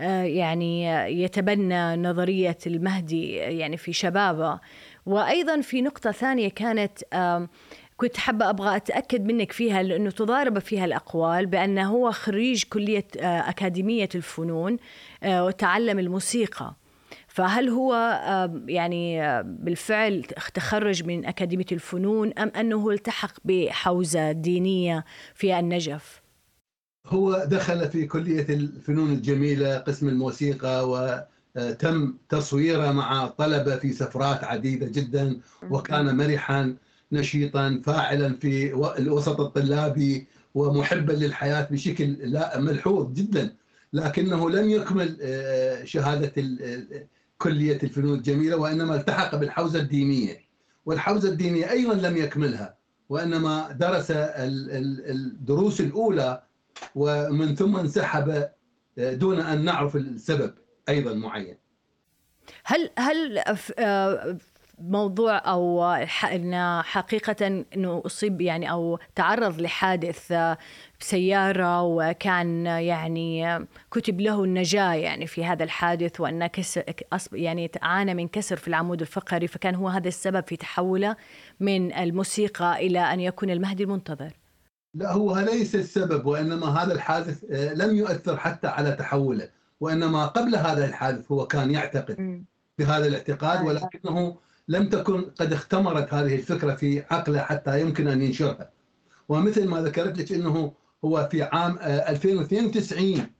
آه، 0.00 0.22
يعني 0.22 0.84
يتبنى 1.22 1.96
نظرية 1.96 2.58
المهدي 2.66 3.32
يعني 3.32 3.76
في 3.76 3.92
شبابه. 3.92 4.60
وأيضا 5.06 5.60
في 5.60 5.82
نقطة 5.82 6.10
ثانية 6.12 6.48
كانت 6.48 6.98
كنت 7.96 8.16
حابة 8.16 8.50
أبغى 8.50 8.76
أتأكد 8.76 9.24
منك 9.26 9.52
فيها 9.52 9.82
لأنه 9.82 10.10
تضارب 10.10 10.58
فيها 10.58 10.84
الأقوال 10.84 11.46
بأنه 11.46 11.88
هو 11.90 12.12
خريج 12.12 12.64
كلية 12.64 13.06
أكاديمية 13.16 14.08
الفنون 14.14 14.76
وتعلم 15.24 15.98
الموسيقى. 15.98 16.74
فهل 17.30 17.68
هو 17.68 17.94
يعني 18.68 19.22
آه، 19.22 19.42
بالفعل 19.42 20.24
تخرج 20.54 21.04
من 21.04 21.26
أكاديمية 21.26 21.66
الفنون 21.72 22.32
أم 22.32 22.48
أنه 22.48 22.90
التحق 22.90 23.32
بحوزة 23.44 24.32
دينية 24.32 25.04
في 25.34 25.58
النجف؟ 25.58 26.22
هو 27.06 27.44
دخل 27.46 27.88
في 27.88 28.06
كلية 28.06 28.46
الفنون 28.48 29.12
الجميلة 29.12 29.78
قسم 29.78 30.08
الموسيقى 30.08 30.88
وتم 30.90 32.14
تصويره 32.28 32.92
مع 32.92 33.26
طلبة 33.26 33.76
في 33.76 33.92
سفرات 33.92 34.44
عديدة 34.44 34.86
جدا 34.86 35.40
وكان 35.70 36.16
مرحا 36.16 36.76
نشيطا 37.12 37.80
فاعلا 37.84 38.36
في 38.36 38.74
الوسط 38.98 39.40
الطلابي 39.40 40.26
ومحبا 40.54 41.12
للحياة 41.12 41.68
بشكل 41.70 42.04
لا 42.04 42.60
ملحوظ 42.60 43.12
جدا 43.12 43.54
لكنه 43.92 44.50
لم 44.50 44.70
يكمل 44.70 45.18
آه، 45.22 45.84
شهادة 45.84 46.32
كلية 47.42 47.78
الفنون 47.82 48.18
الجميلة 48.18 48.56
وإنما 48.56 48.94
التحق 48.94 49.34
بالحوزة 49.36 49.80
الدينية. 49.80 50.50
والحوزة 50.86 51.28
الدينية 51.28 51.70
أيضا 51.70 51.94
لم 51.94 52.16
يكملها 52.16 52.76
وإنما 53.08 53.72
درس 53.72 54.06
الدروس 54.10 55.80
الأولى 55.80 56.42
ومن 56.94 57.54
ثم 57.54 57.76
انسحب 57.76 58.48
آه، 58.98 59.14
دون 59.14 59.40
أن 59.40 59.64
نعرف 59.64 59.96
السبب 59.96 60.54
أيضا 60.88 61.14
معين. 61.14 61.56
هل 62.64 62.90
هل 62.98 63.38
آه، 63.78 64.38
موضوع 64.80 65.38
أو 65.38 65.84
انه 66.32 66.82
حقيقة 66.82 67.64
إنه 67.76 68.02
أصيب 68.06 68.40
يعني 68.40 68.70
أو 68.70 68.98
تعرض 69.14 69.60
لحادث 69.60 70.32
بسياره 71.00 71.82
وكان 71.82 72.66
يعني 72.66 73.58
كتب 73.90 74.20
له 74.20 74.44
النجاة 74.44 74.94
يعني 74.94 75.26
في 75.26 75.44
هذا 75.44 75.64
الحادث 75.64 76.20
وانه 76.20 76.46
كسر 76.46 76.84
يعني 77.32 77.70
عانى 77.82 78.14
من 78.14 78.28
كسر 78.28 78.56
في 78.56 78.68
العمود 78.68 79.00
الفقري 79.00 79.46
فكان 79.46 79.74
هو 79.74 79.88
هذا 79.88 80.08
السبب 80.08 80.44
في 80.46 80.56
تحوله 80.56 81.16
من 81.60 81.94
الموسيقى 81.94 82.86
إلى 82.86 83.00
أن 83.00 83.20
يكون 83.20 83.50
المهدي 83.50 83.82
المنتظر. 83.82 84.32
لا 84.94 85.12
هو 85.12 85.38
ليس 85.38 85.74
السبب 85.74 86.26
وإنما 86.26 86.66
هذا 86.66 86.92
الحادث 86.92 87.44
آه، 87.50 87.74
لم 87.74 87.96
يؤثر 87.96 88.36
حتى 88.36 88.66
على 88.66 88.92
تحوله 88.92 89.48
وإنما 89.80 90.26
قبل 90.26 90.56
هذا 90.56 90.84
الحادث 90.84 91.32
هو 91.32 91.46
كان 91.46 91.70
يعتقد 91.70 92.44
بهذا 92.78 93.06
الاعتقاد 93.06 93.66
ولكنه 93.66 94.36
لم 94.68 94.88
تكن 94.88 95.22
قد 95.22 95.52
اختمرت 95.52 96.14
هذه 96.14 96.34
الفكرة 96.34 96.74
في 96.74 97.02
عقله 97.10 97.40
حتى 97.40 97.80
يمكن 97.80 98.08
أن 98.08 98.22
ينشرها. 98.22 98.70
ومثل 99.28 99.68
ما 99.68 99.82
ذكرت 99.82 100.18
لك 100.18 100.32
أنه 100.32 100.72
هو 101.04 101.28
في 101.30 101.42
عام 101.42 101.78
2092 101.82 103.20
آه، 103.20 103.30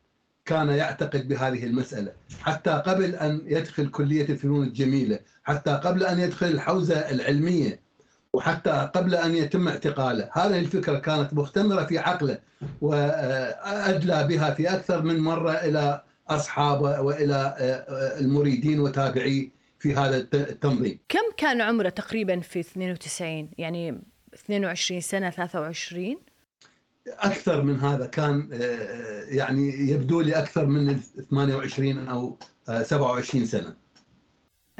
كان 0.44 0.68
يعتقد 0.68 1.28
بهذه 1.28 1.64
المسألة. 1.64 2.12
حتى 2.40 2.70
قبل 2.70 3.14
أن 3.14 3.40
يدخل 3.44 3.90
كلية 3.90 4.28
الفنون 4.28 4.66
الجميلة 4.66 5.18
حتى 5.44 5.70
قبل 5.70 6.04
أن 6.04 6.18
يدخل 6.20 6.46
الحوزة 6.46 6.96
العلمية 6.96 7.80
وحتى 8.32 8.90
قبل 8.94 9.14
أن 9.14 9.34
يتم 9.34 9.68
اعتقاله. 9.68 10.28
هذه 10.32 10.58
الفكرة 10.58 10.98
كانت 10.98 11.34
مختمرة 11.34 11.84
في 11.84 11.98
عقله 11.98 12.38
وأدلى 12.80 14.26
بها 14.28 14.54
في 14.54 14.74
أكثر 14.74 15.02
من 15.02 15.18
مرة 15.18 15.52
إلى 15.52 16.02
أصحابه 16.28 17.00
وإلى 17.00 17.34
آه، 17.34 17.62
آه، 17.62 18.20
المريدين 18.20 18.80
وتابعيه 18.80 19.59
في 19.80 19.94
هذا 19.94 20.16
التنظيم. 20.34 20.98
كم 21.08 21.32
كان 21.36 21.60
عمره 21.60 21.88
تقريبا 21.88 22.40
في 22.40 22.60
92 22.60 23.50
يعني 23.58 24.02
22 24.34 25.00
سنة 25.00 25.30
23 25.30 26.16
أكثر 27.08 27.62
من 27.62 27.80
هذا 27.80 28.06
كان 28.06 28.48
آه، 28.52 28.56
آه، 28.56 29.24
يعني 29.24 29.90
يبدو 29.90 30.20
لي 30.20 30.38
أكثر 30.38 30.66
من 30.66 31.00
28 31.30 32.08
أو 32.08 32.38
27 32.82 33.46
سنة. 33.46 33.76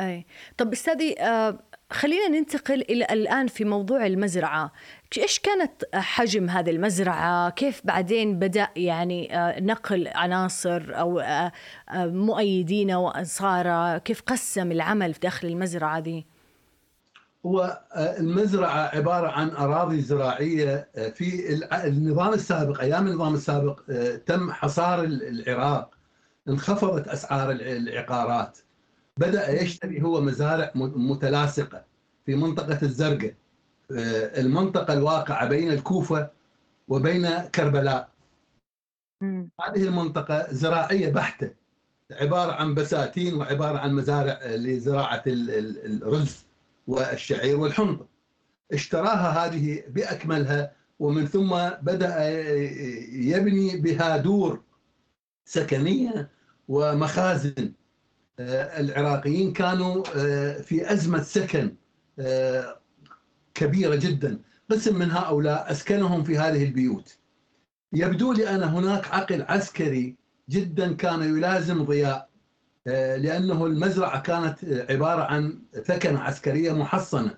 أي. 0.01 0.27
طب 0.57 0.73
أستاذي 0.73 1.15
خلينا 1.91 2.29
ننتقل 2.29 2.81
إلى 2.81 3.05
الآن 3.11 3.47
في 3.47 3.65
موضوع 3.65 4.07
المزرعة. 4.07 4.73
إيش 5.19 5.39
كانت 5.39 5.73
حجم 5.95 6.51
هذه 6.51 6.71
المزرعة؟ 6.71 7.51
كيف 7.51 7.81
بعدين 7.85 8.39
بدأ 8.39 8.69
يعني 8.77 9.39
آه، 9.39 9.61
نقل 9.61 10.09
عناصر 10.15 10.83
أو 10.89 11.21
آه، 11.21 11.53
آه، 11.89 12.07
مؤيدين 12.07 12.93
وأنصاره 12.93 13.99
كيف 13.99 14.23
قسم 14.23 14.73
العمل 14.73 15.13
داخل 15.13 15.49
المزرعة 15.49 16.01
دي 16.01 16.27
هو 17.47 17.81
المزرعة 17.97 18.97
عبارة 18.97 19.29
عن 19.29 19.51
أراضي 19.51 20.01
زراعية 20.01 20.89
في 21.15 21.59
النظام 21.73 22.33
السابق 22.33 22.81
أيام 22.81 23.07
النظام 23.07 23.35
السابق 23.35 23.81
تم 24.27 24.53
حصار 24.53 25.05
العراق. 25.05 25.91
انخفضت 26.49 27.09
أسعار 27.09 27.51
العقارات. 27.51 28.59
بدأ 29.19 29.63
يشتري 29.63 30.03
هو 30.03 30.21
مزارع 30.21 30.73
متلاصقة 30.75 31.85
في 32.27 32.35
منطقة 32.35 32.79
الزرقاء. 32.83 33.35
آه، 33.93 34.41
المنطقة 34.41 34.93
الواقعة 34.95 35.49
بين 35.49 35.71
الكوفة 35.73 36.31
وبين 36.89 37.29
كربلاء. 37.55 38.09
هذه 39.61 39.85
المنطقة 39.85 40.47
زراعية 40.53 41.11
بحتة 41.13 41.51
عبارة 42.11 42.53
عن 42.53 42.75
بساتين 42.75 43.35
وعبارة 43.35 43.79
عن 43.79 43.93
مزارع 43.95 44.41
لزراعة 44.45 45.23
الرز 45.27 46.45
والشعير 46.87 47.61
والحنطة. 47.61 48.07
اشتراها 48.73 49.47
هذه 49.47 49.83
بأكملها 49.89 50.73
ومن 50.99 51.27
ثم 51.27 51.69
بدأ 51.83 52.29
يبني 53.13 53.77
بها 53.77 54.17
دور 54.17 54.63
سكنية 55.45 56.31
ومخازن. 56.69 57.73
العراقيين 58.81 59.53
كانوا 59.53 60.05
آه، 60.17 60.53
في 60.61 60.93
أزمة 60.93 61.23
سكن 61.23 61.75
آه، 62.19 62.77
كبيرة 63.55 63.95
جدا. 63.97 64.39
قسم 64.71 64.99
من 64.99 65.11
هؤلاء 65.11 65.71
أسكنهم 65.71 66.25
في 66.25 66.39
هذه 66.39 66.65
البيوت. 66.65 67.19
يبدو 67.93 68.33
لي 68.33 68.55
أن 68.55 68.63
هناك 68.63 69.15
عقل 69.15 69.43
عسكري 69.43 70.17
جدا 70.51 70.93
كان 70.95 71.23
يلازم 71.23 71.85
ضياء 71.85 72.31
لأنه 73.17 73.67
المزرعة 73.67 74.21
كانت 74.23 74.65
عبارة 74.91 75.23
عن 75.23 75.63
ثكنة 75.85 76.21
عسكرية 76.21 76.73
محصنة. 76.73 77.35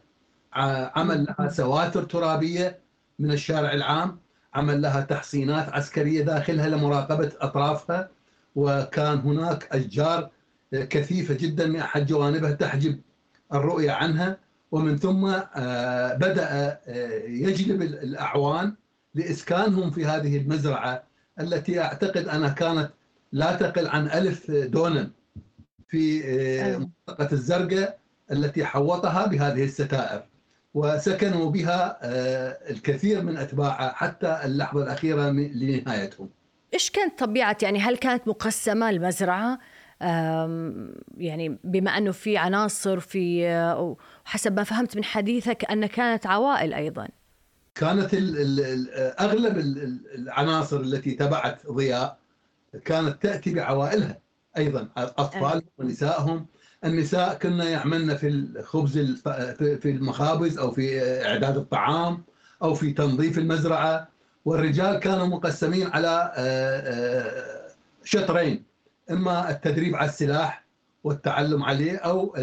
عمل 0.54 1.24
لها 1.24 1.48
سواتر 1.48 2.02
ترابية 2.02 2.78
من 3.18 3.30
الشارع 3.32 3.72
العام 3.72 4.18
عمل 4.54 4.82
لها 4.82 5.00
تحصينات 5.00 5.68
عسكرية 5.68 6.22
داخلها 6.22 6.68
لمراقبة 6.68 7.32
أطرافها 7.40 8.10
وكان 8.54 9.18
هناك 9.18 9.68
أشجار 9.72 10.30
كثيفة 10.72 11.34
جدا 11.34 11.66
من 11.66 11.76
أحد 11.76 12.06
جوانبها 12.06 12.52
تحجب 12.52 13.00
الرؤية 13.54 13.90
عنها 13.90 14.38
ومن 14.72 14.96
ثم 14.96 15.26
آه، 15.26 16.14
بدأ 16.14 16.78
آه، 16.86 17.22
يجلب 17.26 17.82
الأعوان 17.82 18.74
لإسكانهم 19.14 19.90
في 19.90 20.06
هذه 20.06 20.36
المزرعة 20.36 21.02
التي 21.40 21.80
أعتقد 21.80 22.28
أنها 22.28 22.48
كانت 22.48 22.90
لا 23.32 23.56
تقل 23.56 23.86
عن 23.86 24.06
ألف 24.06 24.50
دونم 24.50 25.10
في 25.88 26.22
آه، 26.24 26.76
منطقة 26.76 27.28
الزرقاء 27.32 27.98
التي 28.32 28.64
حوطها 28.64 29.26
بهذه 29.26 29.64
الستائر. 29.64 30.22
وسكنوا 30.74 31.50
بها 31.50 31.98
الكثير 32.70 33.22
من 33.22 33.36
أتباعها 33.36 33.92
حتى 33.92 34.40
اللحظة 34.44 34.82
الأخيرة 34.82 35.30
لنهايتهم. 35.30 36.28
إيش 36.74 36.90
كانت 36.90 37.18
طبيعة 37.18 37.56
يعني 37.62 37.78
هل 37.78 37.96
كانت 37.96 38.28
مقسمة 38.28 38.90
المزرعة؟ 38.90 39.58
يعني 41.16 41.58
بما 41.64 41.90
أنه 41.90 42.10
في 42.10 42.36
عناصر 42.36 43.00
في 43.00 43.46
حسب 44.24 44.56
ما 44.56 44.64
فهمت 44.64 44.96
من 44.96 45.04
حديثك 45.04 45.70
أن 45.70 45.86
كانت 45.86 46.26
عوائل 46.26 46.74
أيضا. 46.74 47.08
كانت 47.74 48.14
ال 48.14 48.60
ال 48.60 48.90
أغلب 49.20 49.58
العناصر 50.14 50.80
التي 50.80 51.10
تبعت 51.10 51.66
ضياء 51.66 52.18
كانت 52.84 53.22
تأتي 53.22 53.54
بعوائلها 53.54 54.18
أيضا 54.56 54.88
اطفالهم 54.96 55.62
ونسائهم. 55.78 56.46
النساء 56.84 57.34
كنا 57.34 57.68
يعملن 57.68 58.16
في 58.16 58.28
الخبز 58.28 58.98
في 59.56 59.90
المخابز 59.90 60.58
أو 60.58 60.70
في 60.70 61.00
إعداد 61.26 61.56
الطعام 61.56 62.24
أو 62.62 62.74
في 62.74 62.92
تنظيف 62.92 63.38
المزرعة 63.38 64.08
والرجال 64.44 65.00
كانوا 65.00 65.26
مقسمين 65.26 65.86
على 65.86 66.32
شطرين. 68.04 68.71
إما 69.10 69.50
التدريب 69.50 69.96
على 69.96 70.08
السلاح 70.08 70.64
والتعلم 71.04 71.62
عليه 71.62 71.96
أو 71.96 72.36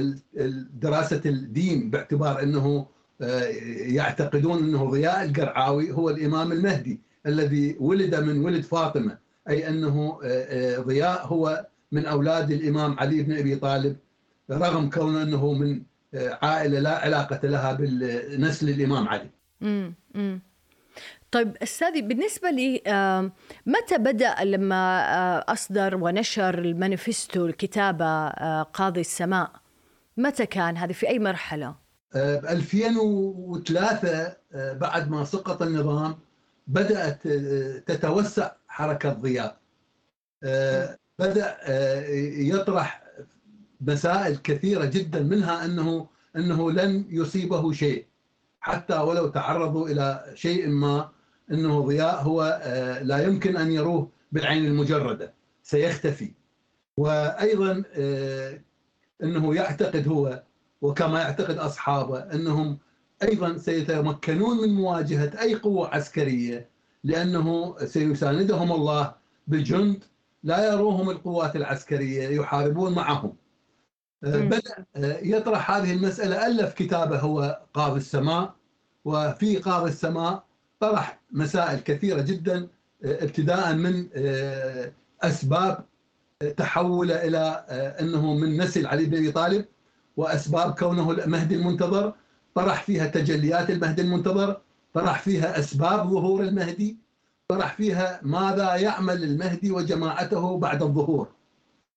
دراسة 0.74 1.22
الدين 1.26 1.90
باعتبار 1.90 2.44
إنه 2.44 2.88
آه، 3.22 3.44
يعتقدون 3.78 4.58
إنه 4.64 4.92
ضياء 4.92 5.26
القرعاوي 5.26 5.92
هو 5.92 6.10
الإمام 6.10 6.52
المهدي 6.52 7.00
الذي 7.26 7.76
ولد 7.80 8.16
من 8.16 8.46
ولد 8.46 8.64
فاطمة 8.64 9.18
أي 9.50 9.68
أنه 9.70 10.20
آه، 10.24 10.78
آه، 10.78 10.80
ضياء 10.80 11.28
هو 11.28 11.66
من 11.92 12.06
أولاد 12.06 12.52
الإمام 12.52 13.00
علي 13.00 13.24
بن 13.24 13.38
أبي 13.38 13.56
طالب 13.56 13.98
رغم 14.52 14.90
كونه 14.90 15.22
إنه 15.22 15.54
من 15.54 15.82
عائلة 16.16 16.80
لا 16.80 16.98
علاقة 17.00 17.48
لها 17.48 17.74
بالنسل 17.74 18.70
الإمام 18.70 19.08
علي. 19.08 19.30
طيب 21.32 21.58
أستاذي 21.64 22.02
بالنسبة 22.02 22.50
لي 22.50 22.82
متى 23.66 23.98
بدأ 23.98 24.36
لما 24.44 25.00
آه، 25.02 25.46
أصدر 25.54 25.96
ونشر 25.96 26.60
المانيفستو 26.60 27.46
الكتابة 27.46 28.06
آه، 28.06 28.64
قاضي 28.64 29.02
السماء؟ 29.02 29.52
متى 30.18 30.46
كان 30.46 30.78
هذه 30.78 30.92
في 30.92 31.08
أي 31.10 31.20
مرحلة؟ 31.20 31.76
ب 32.16 32.46
2003 32.50 34.36
آه، 34.54 34.74
بعد 34.74 35.10
ما 35.12 35.24
سقط 35.24 35.62
النظام 35.62 36.18
بدأت 36.68 37.26
آه، 37.28 37.78
تتوسع 37.80 38.52
حركة 38.68 39.14
ضياء 39.14 39.58
آه، 40.44 40.98
بدأ 41.20 41.58
آه، 41.62 42.06
يطرح 42.38 43.04
مسائل 43.82 44.36
كثيرة 44.38 44.86
جدا 44.86 45.20
منها 45.24 45.66
أنه 45.66 46.08
أنه 46.36 46.72
لن 46.72 47.06
يصيبه 47.10 47.72
شيء 47.72 48.06
حتى 48.62 48.98
ولو 48.98 49.28
تعرضوا 49.28 49.90
إلى 49.90 50.32
شيء 50.36 50.68
ما. 50.68 51.10
إنه 51.52 51.82
ضياء 51.82 52.22
هو 52.22 52.62
آه، 52.64 53.04
لا 53.04 53.24
يمكن 53.24 53.58
أن 53.58 53.72
يروه 53.72 54.12
بالعين 54.32 54.66
المجردة 54.66 55.34
سيختفي 55.64 56.32
وأيضا 56.98 57.84
آه، 57.94 58.62
إنه 59.24 59.56
يعتقد 59.56 60.08
هو 60.08 60.44
وكما 60.82 61.22
يعتقد 61.22 61.58
أصحابه 61.58 62.20
إنهم 62.20 62.78
أيضا 63.24 63.58
سيتمكنون 63.58 64.58
من 64.58 64.74
مواجهة 64.74 65.42
أي 65.42 65.56
قوة 65.56 65.96
عسكرية 65.96 66.70
لأنه 67.04 67.76
سيساندهم 67.86 68.72
الله 68.72 69.16
بجند 69.48 70.04
لا 70.44 70.74
يروهم 70.74 71.10
القوات 71.10 71.56
العسكرية 71.56 72.28
يحاربون 72.28 72.94
معهم. 72.94 73.36
آه،. 74.24 74.40
بدا 74.40 74.86
يطرح 75.24 75.72
هذه 75.72 75.94
المسألة 75.94 76.48
ألف 76.48 76.74
كتابه 76.74 77.20
هو 77.20 77.62
قاضي 77.74 77.98
السماء 77.98 78.56
وفي 79.06 79.58
قاضي 79.58 79.90
السماء 79.90 80.44
طرح 80.80 81.20
مسائل 81.32 81.80
كثيرة 81.80 82.22
جدا 82.22 82.68
آه، 83.06 83.24
ابتداء 83.24 83.74
من 83.76 84.08
آه، 84.16 84.92
أسباب 85.22 85.86
تحوله 86.58 87.28
إلى 87.28 87.66
آه، 87.70 88.02
أنه 88.02 88.34
من 88.34 88.62
نسل 88.62 88.88
علي 88.88 89.06
بن 89.06 89.18
أبي 89.18 89.32
طالب 89.32 89.66
وأسباب 90.18 90.74
كونه 90.74 91.12
المهدي 91.12 91.56
المنتظر. 91.56 92.14
طرح 92.56 92.84
فيها 92.84 93.08
تجليات 93.08 93.70
المهدي 93.70 94.02
المنتظر 94.02 94.62
طرح 94.94 95.20
فيها 95.20 95.60
أسباب 95.60 96.10
ظهور 96.10 96.44
المهدي 96.44 96.98
طرح 97.48 97.74
فيها 97.74 98.20
ماذا 98.24 98.76
يعمل 98.76 99.24
المهدي 99.24 99.72
وجماعته 99.72 100.58
بعد 100.58 100.84
الظهور. 100.84 101.28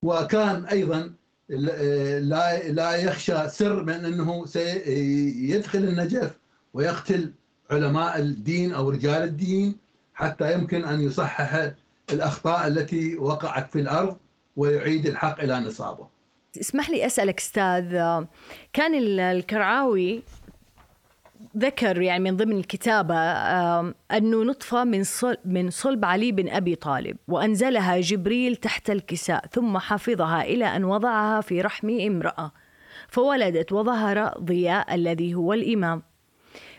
وكان 0.02 0.64
أيضا 0.64 1.12
لا 1.48 2.68
لا 2.68 2.96
يخشى 2.96 3.48
سر 3.48 3.82
من 3.82 4.04
أنه 4.04 4.46
سيدخل 4.46 5.78
النجف 5.78 6.38
ويقتل 6.74 7.32
علماء 7.72 8.18
الدين 8.18 8.72
أو 8.72 8.90
رجال 8.90 9.22
الدين 9.22 9.76
حتى 10.14 10.54
يمكن 10.54 10.84
أن 10.84 11.00
يصحح 11.00 11.70
الأخطاء 12.12 12.66
التي 12.66 13.16
وقعت 13.16 13.70
في 13.72 13.80
الأرض 13.80 14.16
ويعيد 14.56 15.06
الحق 15.06 15.40
إلى 15.40 15.60
نصابه. 15.60 16.06
اسمح 16.60 16.90
لي 16.90 17.06
أسألك 17.06 17.38
أستاذ 17.40 17.94
آه، 17.94 18.28
كان 18.72 18.94
ال- 18.94 19.20
الكرعاوي 19.20 20.22
ذكر 21.56 22.00
يعني 22.02 22.30
من 22.30 22.36
ضمن 22.36 22.56
الكتابة 22.56 23.14
أنه 24.12 24.44
نطفة 24.44 24.84
من 24.84 25.04
صل 25.04 25.36
من 25.44 25.70
صلب 25.70 26.04
علي 26.04 26.32
بن 26.32 26.48
أبي 26.48 26.74
طالب 26.74 27.16
وأنزلها 27.28 28.00
جبريل 28.00 28.56
تحت 28.56 28.90
الكساء 28.90 29.46
ثم 29.52 29.78
حفظها 29.78 30.42
إلى 30.42 30.64
أن 30.64 30.84
وضعها 30.84 31.40
في 31.40 31.60
رحم 31.60 31.90
امرأة 32.00 32.52
فولدت 33.08 33.72
وظهر 33.72 34.38
ضياء 34.38 34.94
الذي 34.94 35.34
هو 35.34 35.52
الإمام 35.52 36.02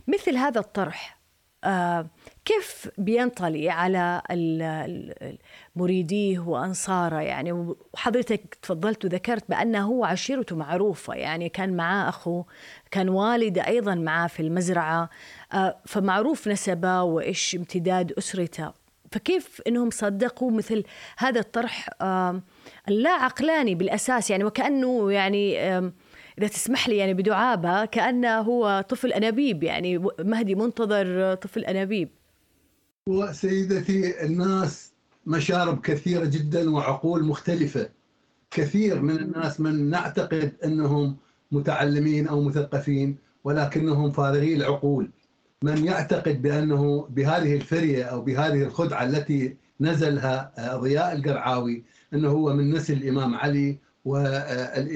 مثل 0.08 0.38
هذا 0.38 0.60
الطرح 0.60 1.24
آه، 1.64 2.08
كيف 2.46 2.90
بينطلي 2.98 3.70
على 3.70 4.22
مريديه 5.76 6.40
وأنصاره؟ 6.40 7.22
يعني 7.22 7.52
وحضرتك 7.52 8.56
تفضلت 8.62 9.06
وذكرت 9.06 9.50
بأنه 9.50 9.86
هو 9.86 10.06
عشيرته 10.06 10.56
معروفة 10.56 11.14
يعني 11.14 11.50
كان 11.50 11.76
معاه 11.76 12.10
أخوه 12.10 12.46
كان 12.92 13.10
والده 13.10 13.68
أيضا 13.68 13.96
معاه 13.96 14.28
في 14.28 14.40
المزرعة 14.40 15.10
آه، 15.54 15.78
فمعروف 15.86 16.48
نسبه 16.48 17.04
وإيش 17.04 17.56
امتداد 17.56 18.12
أسرته. 18.12 18.84
فكيف 19.12 19.62
إنهم 19.68 19.90
صدقوا 19.90 20.52
مثل 20.52 20.84
هذا 21.18 21.40
الطرح؟ 21.40 21.90
اللا 22.88 23.10
عقلاني 23.10 23.76
بالأساس 23.76 24.32
يعني 24.32 24.44
وكأنه 24.44 25.12
يعني 25.12 25.60
إذا 26.38 26.48
تسمح 26.48 26.90
لي 26.90 26.98
يعني 26.98 27.14
بدعابة 27.14 27.86
كأنه 27.86 28.40
هو 28.40 28.86
طفل 28.90 29.14
أنابيب 29.14 29.64
يعني 29.64 29.98
مهدي 30.20 30.56
منتظر 30.56 31.36
طفل 31.36 31.66
أنابيب. 31.66 32.10
وسيدتي 33.08 34.26
الناس 34.26 34.92
مشارب 35.26 35.82
كثيرة 35.82 36.26
جدا 36.26 36.72
وعقول 36.72 37.24
مختلفة. 37.24 37.90
كثير 38.52 39.02
من 39.02 39.18
الناس 39.18 39.60
من 39.60 39.90
نعتقد 39.90 40.54
أنهم 40.66 41.18
متعلمين 41.52 42.28
أو 42.28 42.42
مثقفين 42.42 43.18
ولكنهم 43.44 44.12
فارغي 44.12 44.54
العقول. 44.54 45.12
من 45.64 45.86
يعتقد 45.86 46.42
بأنه 46.42 47.08
بهذه 47.10 47.56
الفرية 47.56 48.04
أو 48.04 48.22
بهذه 48.22 48.64
الخدعة 48.64 49.04
التي 49.04 49.58
نزلها 49.82 50.52
آه، 50.58 50.78
ضياء 50.78 51.16
القرعاوي 51.16 51.84
أنه 52.14 52.30
هو 52.30 52.54
من 52.54 52.74
نسل 52.74 52.94
الإمام 52.94 53.36
علي 53.36 53.78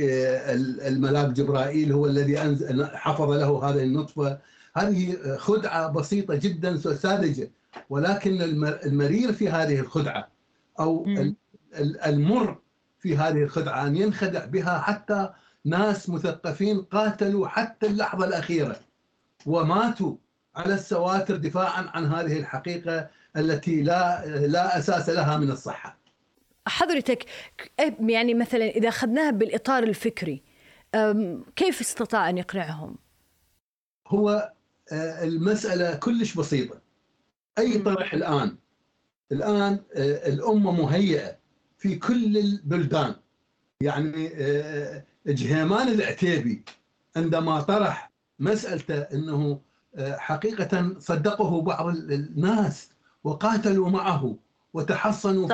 والملاك 0.06 1.28
جبرائيل 1.30 1.92
هو 1.92 2.06
الذي 2.06 2.38
حفظ 2.94 3.32
له 3.32 3.70
هذه 3.70 3.84
النطفة 3.84 4.38
هذه 4.76 5.18
خدعة 5.38 5.88
بسيطة 5.92 6.36
جدا 6.36 6.78
ساذجة 6.78 7.52
ولكن 7.90 8.42
الم- 8.42 8.78
المرير 8.86 9.34
في 9.34 9.50
هذه 9.50 9.80
الخدعة 9.80 10.28
أو 10.80 11.04
مم. 11.04 11.18
ال- 11.18 11.36
ال- 11.80 12.00
المر 12.02 12.58
في 13.00 13.18
هذه 13.18 13.44
الخدعة 13.44 13.88
أن 13.88 13.96
ينخدع 13.96 14.46
بها 14.46 14.80
حتى 14.80 15.30
ناس 15.66 16.10
مثقفين 16.10 16.82
قاتلوا 16.82 17.48
حتى 17.48 17.88
اللحظة 17.88 18.26
الأخيرة 18.26 18.76
وماتوا 19.46 20.16
على 20.56 20.74
السواتر 20.74 21.36
دفاعا 21.36 21.82
عن 21.94 22.06
هذه 22.06 22.40
الحقيقة 22.40 23.08
التي 23.38 23.82
لا 23.82 24.26
لا 24.48 24.78
أساس 24.80 25.10
لها 25.10 25.38
من 25.38 25.52
الصحة. 25.52 25.98
حضرتك 26.68 27.26
يعني 28.00 28.34
مثلا 28.34 28.66
إذا 28.66 28.90
أخذناها 28.90 29.32
بالإطار 29.32 29.84
الفكري 29.84 30.44
كيف 31.56 31.82
استطاع 31.82 32.30
أن 32.30 32.38
يقنعهم؟ 32.38 32.96
هو 34.08 34.54
آه، 34.92 35.24
المسألة 35.24 35.96
كلش 35.96 36.34
بسيطة. 36.36 36.82
أي 37.58 37.78
مم. 37.78 37.84
طرح 37.84 38.14
الآن 38.14 38.58
الآن 39.32 39.80
آه، 39.96 40.30
الأمة 40.30 40.72
مهيئة 40.72 41.38
في 41.78 41.96
كل 41.96 42.38
البلدان 42.38 43.16
يعني 43.82 44.30
آه، 44.36 45.04
جهيمان 45.28 45.88
العتيبي 45.88 46.64
عندما 47.16 47.62
طرح 47.62 48.12
مسألته 48.40 48.98
أنه 49.02 49.62
حقيقة 50.00 50.96
صدقه 51.00 51.62
بعض 51.62 51.88
ال- 51.88 52.14
الناس 52.14 52.90
وقاتلوا 53.24 53.90
معه 53.90 54.36
وتحصنوا 54.74 55.48
في- 55.48 55.54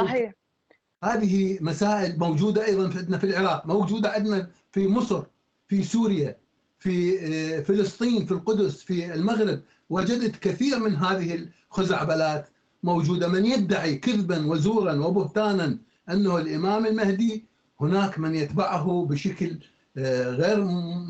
هذه 1.04 1.58
مسائل 1.62 2.20
موجودة 2.20 2.66
أيضا 2.66 2.84
عندنا 2.98 3.18
في 3.18 3.24
العراق 3.24 3.66
موجودة 3.66 4.10
عندنا 4.10 4.50
في 4.72 4.88
مصر 4.88 5.24
في 5.68 5.84
سوريا 5.84 6.38
في 6.80 7.20
آه، 7.20 7.62
فلسطين 7.62 8.26
في 8.26 8.32
القدس 8.32 8.84
في 8.84 9.14
المغرب. 9.14 9.62
وجدت 9.90 10.36
كثير 10.36 10.80
من 10.80 10.96
هذه 10.96 11.48
الخزعبلات 11.72 12.50
موجودة. 12.84 13.28
من 13.28 13.46
يدعي 13.46 13.96
كذبا 13.96 14.48
وزورا 14.48 14.94
وبهتانا 14.94 15.78
أنه 16.10 16.38
الإمام 16.38 16.86
المهدي 16.86 17.46
هناك 17.82 18.20
من 18.20 18.36
يتبعه 18.36 19.06
بشكل 19.10 19.58
آه، 19.98 20.30
غير 20.30 20.66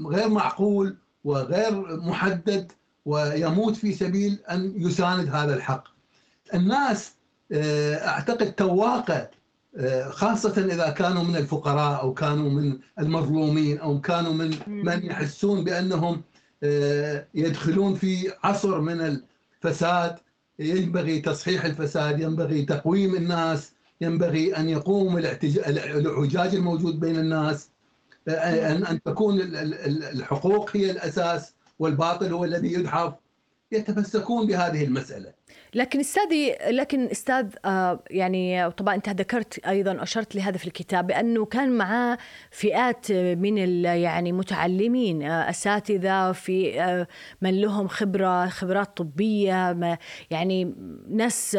غير 0.07 0.29
معقول 0.29 0.97
وغير 1.23 2.01
محدد 2.01 2.71
ويموت 3.05 3.75
في 3.75 3.93
سبيل 3.93 4.39
أن 4.49 4.73
يساند 4.75 5.29
هذا 5.29 5.55
الحق. 5.55 5.87
الناس 6.53 7.13
آه، 7.51 8.07
أعتقد 8.07 8.53
تواقع 8.53 9.15
آه، 9.15 9.29
خاصة 10.09 10.65
إذا 10.65 10.89
كانوا 10.89 11.23
من 11.23 11.35
الفقراء 11.35 12.01
أو 12.01 12.13
كانوا 12.13 12.49
من 12.49 12.79
المظلومين 12.99 13.77
أو 13.79 14.01
كانوا 14.01 14.33
من 14.33 14.55
من 14.67 15.05
يحسون 15.05 15.63
بأنهم 15.63 16.21
آه، 16.63 17.27
يدخلون 17.35 17.95
في 17.95 18.31
عصر 18.43 18.81
من 18.81 19.19
الفساد. 19.63 20.15
ينبغي 20.59 21.19
تصحيح 21.19 21.65
الفساد 21.65 22.19
ينبغي 22.19 22.61
تقويم 22.65 23.15
الناس 23.15 23.71
ينبغي 24.01 24.57
أن 24.57 24.69
يقوم 24.69 25.17
الاعوجاج 25.17 26.55
الموجود 26.55 26.99
بين 26.99 27.19
الناس. 27.19 27.69
آه، 28.27 28.71
أن 28.75 28.85
أن 28.85 29.03
تكون 29.03 29.41
ال- 29.41 29.55
ال- 29.55 30.03
الحقوق 30.03 30.77
هي 30.77 30.91
الأساس 30.91 31.53
والباطل 31.79 32.33
هو 32.33 32.45
الذي 32.45 32.73
يدحض. 32.73 33.13
يتمسكون 33.71 34.47
بهذه 34.47 34.83
المسألة. 34.83 35.33
لكن 35.75 35.99
استاذي 35.99 36.55
لكن 36.69 37.05
أستاذ 37.05 37.47
آه، 37.65 37.99
يعني 38.11 38.71
طبعا 38.71 38.95
أنت 38.95 39.09
ذكرت 39.09 39.65
أيضا 39.65 40.03
أشرت 40.03 40.35
لهذا 40.35 40.57
في 40.57 40.67
الكتاب 40.67 41.07
بأنه 41.07 41.45
كان 41.45 41.71
معاه 41.71 42.17
فئات 42.51 43.11
من 43.11 43.57
يعني 43.85 44.31
متعلمين 44.31 45.23
آه، 45.23 45.49
أساتذة 45.49 46.31
في 46.31 46.81
آه، 46.81 47.07
من 47.41 47.61
لهم 47.61 47.87
خبرة 47.87 48.47
خبرات 48.47 48.97
طبية 48.97 49.97
يعني 50.31 50.75
ناس 51.09 51.57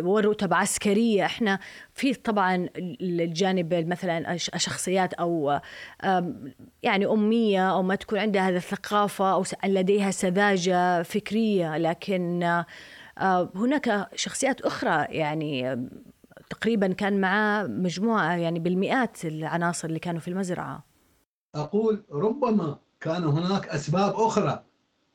ورتب 0.00 0.54
عسكرية. 0.54 1.24
إحنا 1.24 1.58
في 1.94 2.14
طبعا 2.14 2.68
الجانب 3.00 3.74
مثلا 3.74 4.36
شخصيات 4.36 5.14
أو 5.14 5.60
يعني 6.82 7.06
أمية 7.06 7.70
أو 7.70 7.82
ما 7.82 7.94
تكون 7.94 8.18
عندها 8.18 8.48
هذه 8.48 8.56
الثقافة 8.56 9.32
أو 9.32 9.44
لديها 9.64 10.10
سذاجة 10.10 11.02
فكرية. 11.02 11.76
لكن 11.76 12.42
هناك 13.54 14.08
شخصيات 14.14 14.60
أخرى 14.60 15.06
يعني 15.08 15.76
تقريبا 16.50 16.92
كان 16.92 17.20
معاه 17.20 17.66
مجموعة 17.66 18.36
يعني 18.36 18.58
بالمئات 18.58 19.24
العناصر 19.24 19.88
اللي 19.88 19.98
كانوا 19.98 20.20
في 20.20 20.28
المزرعة. 20.28 20.84
أقول 21.54 22.04
ربما 22.12 22.78
كان 23.00 23.24
هناك 23.24 23.68
أسباب 23.68 24.14
أخرى 24.14 24.62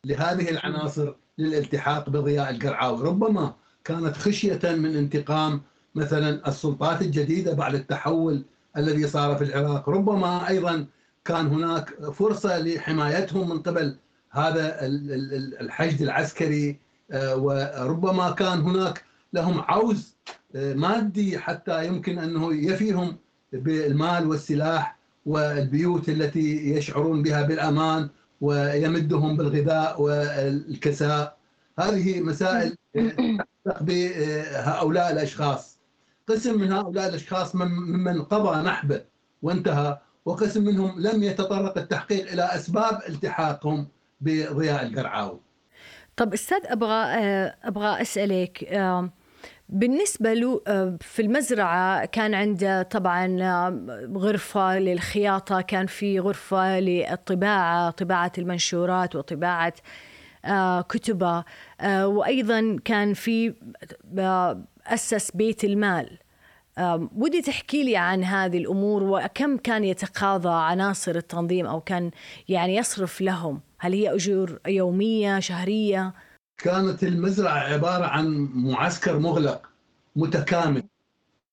لهذه 0.06 0.50
العناصر 0.50 1.14
للالتحاق 1.38 2.10
بضياء 2.10 2.50
القرعاوي 2.50 3.04
ربما 3.04 3.54
كانت 3.84 4.18
خشية 4.18 4.60
من 4.64 4.96
انتقام 4.96 5.62
مثلا 5.96 6.48
السلطات 6.48 7.02
الجديدة 7.02 7.54
بعد 7.54 7.76
التحول 7.76 8.46
الذي 8.78 9.08
صار 9.08 9.36
في 9.36 9.44
العراق. 9.44 9.90
ربما 9.90 10.48
أيضا 10.48 10.86
كان 11.26 11.48
هناك 11.48 12.12
فرصة 12.12 12.60
لحمايتهم 12.60 13.50
من 13.50 13.60
قبل 13.60 13.98
هذا 14.32 14.78
الحشد 15.62 16.02
العسكري 16.02 16.70
آه، 16.70 16.87
وربما 17.14 18.32
كان 18.32 18.62
هناك 18.62 19.04
لهم 19.34 19.62
عوز 19.62 20.18
آه، 20.56 20.74
مادي 20.74 21.40
حتى 21.40 21.88
يمكن 21.88 22.20
أنه 22.20 22.54
يفيهم 22.54 23.18
بالمال 23.54 24.28
والسلاح 24.28 24.98
والبيوت 25.26 26.10
التي 26.10 26.70
يشعرون 26.76 27.24
بها 27.24 27.42
بالأمان 27.42 28.10
ويمدهم 28.42 29.38
بالغذاء 29.38 30.02
والكساء. 30.02 31.38
هذه 31.80 32.22
مسائل 32.22 32.76
تتعلق 32.94 33.84
بهؤلاء 33.84 35.12
الأشخاص. 35.12 35.78
قسم 36.28 36.60
من 36.62 36.72
هؤلاء 36.72 37.10
الأشخاص 37.10 37.56
ممن 37.56 38.22
قضى 38.22 38.62
نحبه 38.62 39.02
وانتهى 39.42 40.00
وقسم 40.26 40.66
منهم 40.66 41.00
لم 41.00 41.24
يتطرق 41.24 41.78
التحقيق 41.78 42.32
إلى 42.32 42.44
أسباب 42.44 43.02
التحاقهم 43.10 43.88
بضياء 44.22 44.86
القرعاوي. 44.88 45.40
طب 46.18 46.34
أستاذ 46.34 46.60
أبغى 46.66 47.04
آه، 47.04 47.56
أبغى 47.64 48.02
أسألك 48.02 48.64
آه، 48.64 49.10
بالنسبة 49.70 50.34
له 50.34 50.62
آه، 50.68 50.98
في 51.02 51.22
المزرعة 51.22 52.06
كان 52.06 52.34
عنده 52.34 52.82
طبعا 52.82 53.28
غرفة 54.16 54.80
للخياطة 54.80 55.62
كان 55.62 55.86
في 55.86 56.20
غرفة 56.20 56.80
للطباعة 56.80 57.90
طباعة 57.90 58.32
المنشورات 58.38 59.16
وطباعة 59.16 59.74
كتبة 60.90 61.44
وأيضا 61.84 62.78
كان 62.86 63.14
في 63.14 63.54
أسس 64.88 65.32
بيت 65.32 65.64
المال. 65.64 66.18
ودي 67.16 67.42
تحكي 67.42 67.84
لي 67.84 67.98
عن 67.98 68.24
هذه 68.24 68.58
الأمور 68.58 69.04
وكم 69.04 69.58
كان 69.58 69.84
يتقاضى 69.84 70.50
عناصر 70.50 71.16
التنظيم 71.16 71.66
أو 71.66 71.82
كان 71.82 72.12
يعني 72.50 72.76
يصرف 72.76 73.22
لهم؟ 73.22 73.62
هل 73.80 73.94
هي 73.94 74.16
أجور 74.16 74.60
يومية 74.68 75.40
شهرية؟ 75.40 76.14
كانت 76.58 77.04
المزرعة 77.04 77.60
عبارة 77.60 78.06
عن 78.06 78.50
معسكر 78.54 79.20
مغلق 79.20 79.70
متكامل 80.16 80.84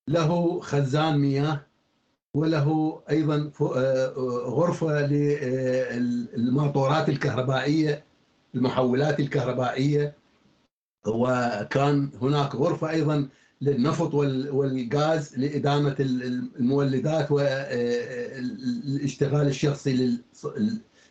له 0.08 0.60
خزان 0.60 1.18
مياه 1.18 1.66
وله 2.34 3.00
أيضا 3.10 3.50
آه، 3.60 4.12
غرفة 4.46 5.06
للموتورات 6.36 7.08
الكهربائية 7.08 8.04
المحولات 8.54 9.20
الكهربائية 9.20 10.14
وكان 11.06 12.10
هناك 12.22 12.54
غرفة 12.54 12.90
أيضا 12.90 13.28
للنفط 13.60 14.14
والغاز 14.14 15.38
لإدامة 15.38 15.96
المولدات 16.00 17.32
والاشتغال 17.32 19.46
الشخصي 19.46 20.18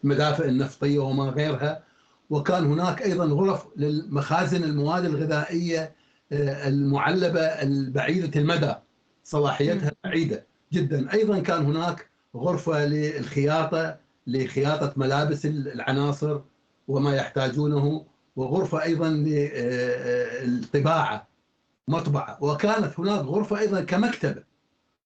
المدافع 0.03 0.45
النفطيه 0.45 0.99
وما 0.99 1.23
غيرها. 1.23 1.83
وكان 2.29 2.65
هناك 2.65 3.01
أيضا 3.01 3.25
غرف 3.25 3.67
للمخازن 3.77 4.63
المواد 4.63 5.05
الغذائية 5.05 5.95
آه، 6.31 6.67
المعلبة 6.67 7.41
البعيدة 7.41 8.41
المدى 8.41 8.75
صلاحيتها 9.23 9.91
بعيدة 10.03 10.45
جدا. 10.73 11.13
أيضا 11.13 11.39
كان 11.39 11.65
هناك 11.65 12.09
غرفة 12.35 12.85
للخياطة 12.85 13.97
لخياطة 14.27 14.93
ملابس 14.97 15.45
العناصر 15.45 16.41
وما 16.87 17.15
يحتاجونه 17.15 18.05
وغرفة 18.35 18.83
أيضا 18.83 19.09
للطباعه 20.43 21.27
مطبعة. 21.87 22.37
وكانت 22.41 22.99
هناك 22.99 23.19
غرفة 23.19 23.59
أيضا 23.59 23.81
كمكتبة. 23.81 24.43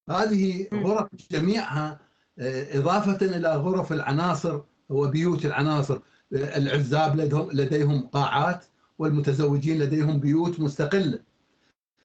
هذه 0.10 0.68
غرف 0.74 1.08
جميعها 1.32 2.00
آه، 2.40 2.78
إضافة 2.78 3.26
إلى 3.26 3.56
غرف 3.56 3.94
العناصر 3.94 4.62
وبيوت 4.90 5.46
العناصر. 5.46 6.00
العزاب 6.34 7.16
لديهم, 7.16 7.50
لديهم 7.52 8.08
قاعات 8.08 8.66
والمتزوجين 9.00 9.80
لديهم 9.80 10.20
بيوت 10.20 10.60
مستقلة. 10.60 11.20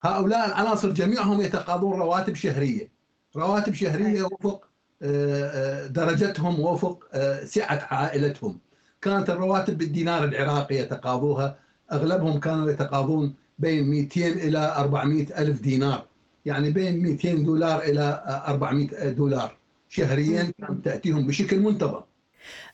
هؤلاء 0.03 0.47
العناصر 0.47 0.90
جميعهم 0.90 1.40
يتقاضون 1.40 2.01
رواتب 2.01 2.35
شهرية. 2.35 2.88
رواتب 3.37 3.75
شهرية 3.75 4.23
وفق 4.23 4.68
آه، 5.03 5.85
آه، 5.85 5.87
درجتهم 5.87 6.61
وفق 6.61 7.09
آه، 7.12 7.45
سعة 7.45 7.87
عائلتهم. 7.90 8.59
كانت 9.01 9.31
الرواتب 9.31 9.79
بالدينار 9.79 10.25
العراقي 10.25 10.77
يتقاضوها. 10.77 11.59
أغلبهم 11.92 12.40
كانوا 12.40 12.71
يتقاضون 12.71 13.35
بين 13.59 13.90
200 13.90 14.33
إلى 14.33 14.75
400 14.77 15.27
ألف 15.38 15.61
دينار. 15.61 16.07
يعني 16.45 16.71
بين 16.71 17.03
200 17.03 17.45
دولار 17.45 17.83
إلى 17.83 18.23
400 18.47 19.11
دولار 19.11 19.57
شهريا 19.88 20.53
تأتيهم 20.85 21.27
بشكل 21.27 21.61
منتظم. 21.61 22.01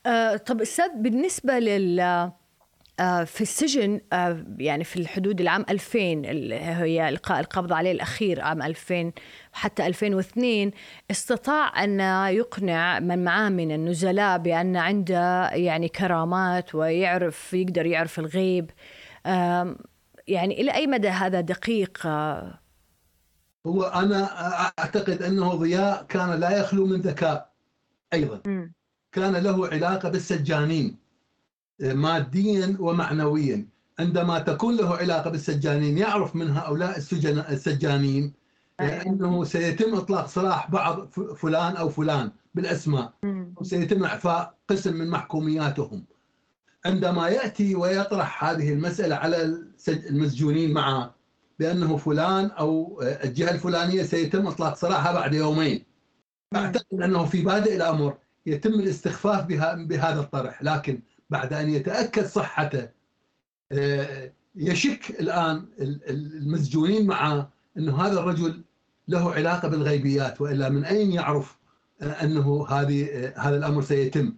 آه 0.07 0.37
طب 0.37 0.61
أستاذ 0.61 0.89
بالنسبة 0.97 1.59
لل 1.59 2.01
آه 3.01 3.25
في 3.25 3.41
السجن 3.41 4.01
آه 4.13 4.45
يعني 4.59 4.85
في 4.85 4.97
الحدود 4.97 5.41
العام 5.41 5.65
2000 5.71 5.99
اللي 6.01 6.55
هي 6.55 7.09
إلقاء 7.09 7.41
القبض 7.41 7.73
عليه 7.73 7.93
الأخير 7.93 8.41
عام 8.41 8.63
2000 8.63 9.13
حتى 9.53 9.87
2002 9.87 10.71
استطاع 11.11 11.85
أن 11.85 12.01
يقنع 12.35 13.01
من 13.01 13.25
معاه 13.25 13.49
من 13.49 13.73
النزلاء 13.73 14.39
بأن 14.39 14.77
عنده 14.77 15.51
يعني 15.51 15.89
كرامات 15.89 16.75
ويعرف 16.75 17.55
يقدر 17.55 17.87
يعرف 17.87 18.19
الغيب 18.19 18.71
يعني 20.29 20.61
إلى 20.61 20.75
أي 20.75 20.87
مدى 20.87 21.09
هذا 21.09 21.41
دقيق 21.41 22.07
آه؟ 22.07 22.59
هو 23.67 23.83
أنا 23.83 24.25
أعتقد 24.79 25.23
أنه 25.23 25.55
ضياء 25.55 26.03
كان 26.03 26.41
لا 26.41 26.59
يخلو 26.59 26.87
من 26.87 27.01
ذكاء 27.01 27.53
أيضا 28.13 28.41
م. 28.47 28.73
كان 29.19 29.37
له 29.37 29.69
علاقة 29.69 30.09
بالسجانين 30.09 30.97
ماديا 31.81 32.77
ومعنويا. 32.81 33.67
عندما 33.99 34.39
تكون 34.39 34.77
له 34.77 34.97
علاقة 34.97 35.31
بالسجانين 35.31 35.99
يعرف 35.99 36.37
من 36.37 36.51
هؤلاء 36.51 36.97
السجن 36.97 37.39
السجانين 37.39 38.33
أنه 38.81 39.45
سيتم 39.45 39.95
إطلاق 39.95 40.27
سراح 40.27 40.71
بعض 40.71 41.09
فلان 41.43 41.77
أو 41.77 41.89
فلان 41.89 42.31
بالأسماء. 42.55 43.13
وسيتم 43.57 44.05
إعفاء 44.05 44.55
قسم 44.69 44.95
من 44.95 45.11
محكومياتهم. 45.11 46.05
عندما 46.87 47.29
يأتي 47.29 47.75
ويطرح 47.75 48.45
هذه 48.45 48.73
المسألة 48.73 49.17
على 49.17 49.59
المسجونين 49.89 50.73
معه 50.73 51.15
بأنه 51.59 51.97
فلان 51.97 52.51
أو 52.51 53.03
الجهة 53.03 53.51
الفلانية 53.51 54.03
سيتم 54.03 54.47
إطلاق 54.47 54.77
سراحها 54.77 55.13
بعد 55.13 55.35
يومين. 55.35 55.85
أعتقد 56.57 57.03
أنه 57.03 57.25
في 57.25 57.43
بادئ 57.43 57.77
الأمر. 57.77 58.17
يتم 58.49 58.75
الاستخفاف 58.75 59.45
بهذا 59.75 60.21
الطرح 60.21 60.63
لكن 60.63 61.01
بعد 61.31 61.53
أن 61.53 61.71
يتأكد 61.71 62.27
صحته 62.27 62.89
آه، 63.73 64.33
يشك 64.57 65.21
الآن 65.21 65.67
المسجونين 66.09 67.07
معه 67.07 67.51
أنه 67.77 68.03
هذا 68.03 68.21
الرجل 68.21 68.63
له 69.09 69.35
علاقة 69.35 69.69
بالغيبيات 69.69 70.41
وإلا 70.41 70.69
من 70.69 70.85
أين 70.85 71.13
يعرف 71.13 71.59
أنه 72.03 72.67
هذه 72.69 73.07
آه، 73.07 73.35
هذا 73.39 73.57
الأمر 73.57 73.83
سيتم؟ 73.83 74.35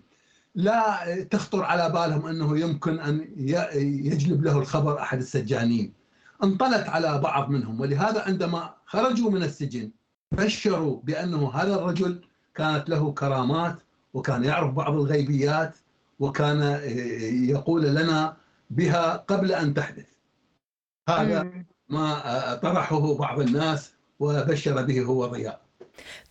لا 0.55 1.05
تخطر 1.31 1.65
على 1.65 1.91
بالهم 1.91 2.27
أنه 2.27 2.59
يمكن 2.59 3.01
أن 3.01 3.29
يجلب 3.77 4.45
له 4.45 4.59
الخبر 4.59 5.01
أحد 5.01 5.19
السجانين. 5.19 5.93
انطلت 6.45 6.89
على 6.89 7.19
بعض 7.19 7.51
منهم 7.51 7.81
ولهذا 7.81 8.23
عندما 8.23 8.75
خرجوا 8.87 9.31
من 9.31 9.43
السجن 9.43 9.91
بشروا 10.33 11.01
بأنه 11.05 11.51
هذا 11.55 11.75
الرجل 11.75 12.21
كانت 12.55 12.89
له 12.89 13.13
كرامات 13.13 13.79
وكان 14.15 14.45
يعرف 14.45 14.71
بعض 14.71 14.95
الغيبيات 14.95 15.77
وكان 16.19 16.81
يقول 17.49 17.83
لنا 17.83 18.37
بها 18.71 19.17
قبل 19.17 19.53
أن 19.53 19.75
تحدث. 19.75 20.07
هذا. 21.09 21.51
ما 21.89 22.27
آه، 22.27 22.55
طرحه 22.55 23.15
بعض 23.15 23.41
الناس 23.41 23.93
وبشر 24.21 24.83
به 24.83 25.01
هو 25.01 25.27
ضياء 25.27 25.61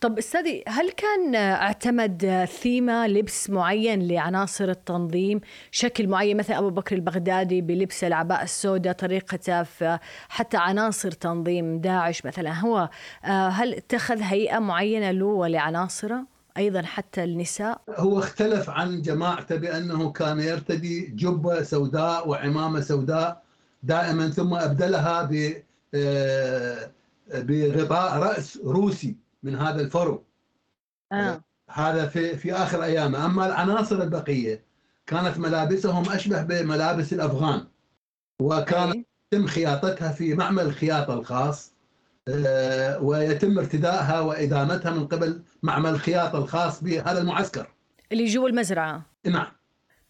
طب 0.00 0.18
أستاذي 0.18 0.64
هل 0.68 0.90
كان 0.90 1.34
اعتمد 1.34 2.44
ثيمة 2.60 3.06
لبس 3.06 3.50
معين 3.50 4.08
لعناصر 4.08 4.68
التنظيم؟ 4.68 5.40
شكل 5.70 6.08
معين 6.08 6.36
مثلا 6.36 6.58
أبو 6.58 6.70
بكر 6.70 6.96
البغدادي 6.96 7.60
بلبس 7.60 8.04
العباءة 8.04 8.42
السوداء 8.42 8.92
طريقته 8.92 9.62
في 9.62 9.98
حتى 10.28 10.56
عناصر 10.56 11.10
تنظيم 11.10 11.80
داعش 11.80 12.26
مثلا 12.26 12.52
هو 12.52 12.90
آه، 13.24 13.48
هل 13.48 13.74
اتخذ 13.74 14.22
هيئة 14.22 14.58
معينة 14.58 15.10
له 15.10 15.26
ولعناصره؟ 15.26 16.26
أيضا 16.56 16.82
حتى 16.82 17.24
النساء 17.24 17.82
هو 17.88 18.18
اختلف 18.18 18.70
عن 18.70 19.02
جماعته 19.02 19.56
بأنه 19.56 20.12
كان 20.12 20.40
يرتدي 20.40 21.06
جبة 21.06 21.62
سوداء 21.62 22.28
وعمامة 22.28 22.80
سوداء 22.80 23.42
دائما 23.82 24.30
ثم 24.30 24.54
أبدلها 24.54 25.22
ب 25.22 25.62
آه، 25.94 26.90
بغطاء 27.34 28.18
رأس 28.18 28.56
روسي 28.64 29.16
من 29.42 29.54
هذا 29.54 29.80
الفرو 29.80 30.24
آه. 31.12 31.44
هذا 31.70 32.06
في 32.06 32.36
في 32.36 32.52
آخر 32.52 32.82
أيامه 32.82 33.26
أما 33.26 33.46
العناصر 33.46 34.02
البقية 34.02 34.64
كانت 35.06 35.38
ملابسهم 35.38 36.10
أشبه 36.10 36.42
بملابس 36.42 37.12
الأفغان 37.12 37.66
وكان 38.42 38.90
أي. 38.90 39.04
يتم 39.32 39.46
خياطتها 39.46 40.12
في 40.12 40.34
معمل 40.34 40.62
الخياطة 40.62 41.14
الخاص 41.14 41.72
ويتم 43.00 43.58
ارتدائها 43.58 44.20
وإدامتها 44.20 44.90
من 44.90 45.06
قبل 45.06 45.42
معمل 45.62 45.90
الخياطة 45.90 46.38
الخاص 46.38 46.84
بهذا 46.84 47.20
المعسكر. 47.20 47.66
اللي 48.12 48.24
جوا 48.24 48.48
المزرعة. 48.48 49.02
نعم. 49.26 49.46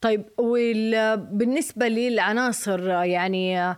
طيب 0.01 0.25
وبالنسبة 0.39 1.89
للعناصر 1.89 2.89
يعني 2.89 3.77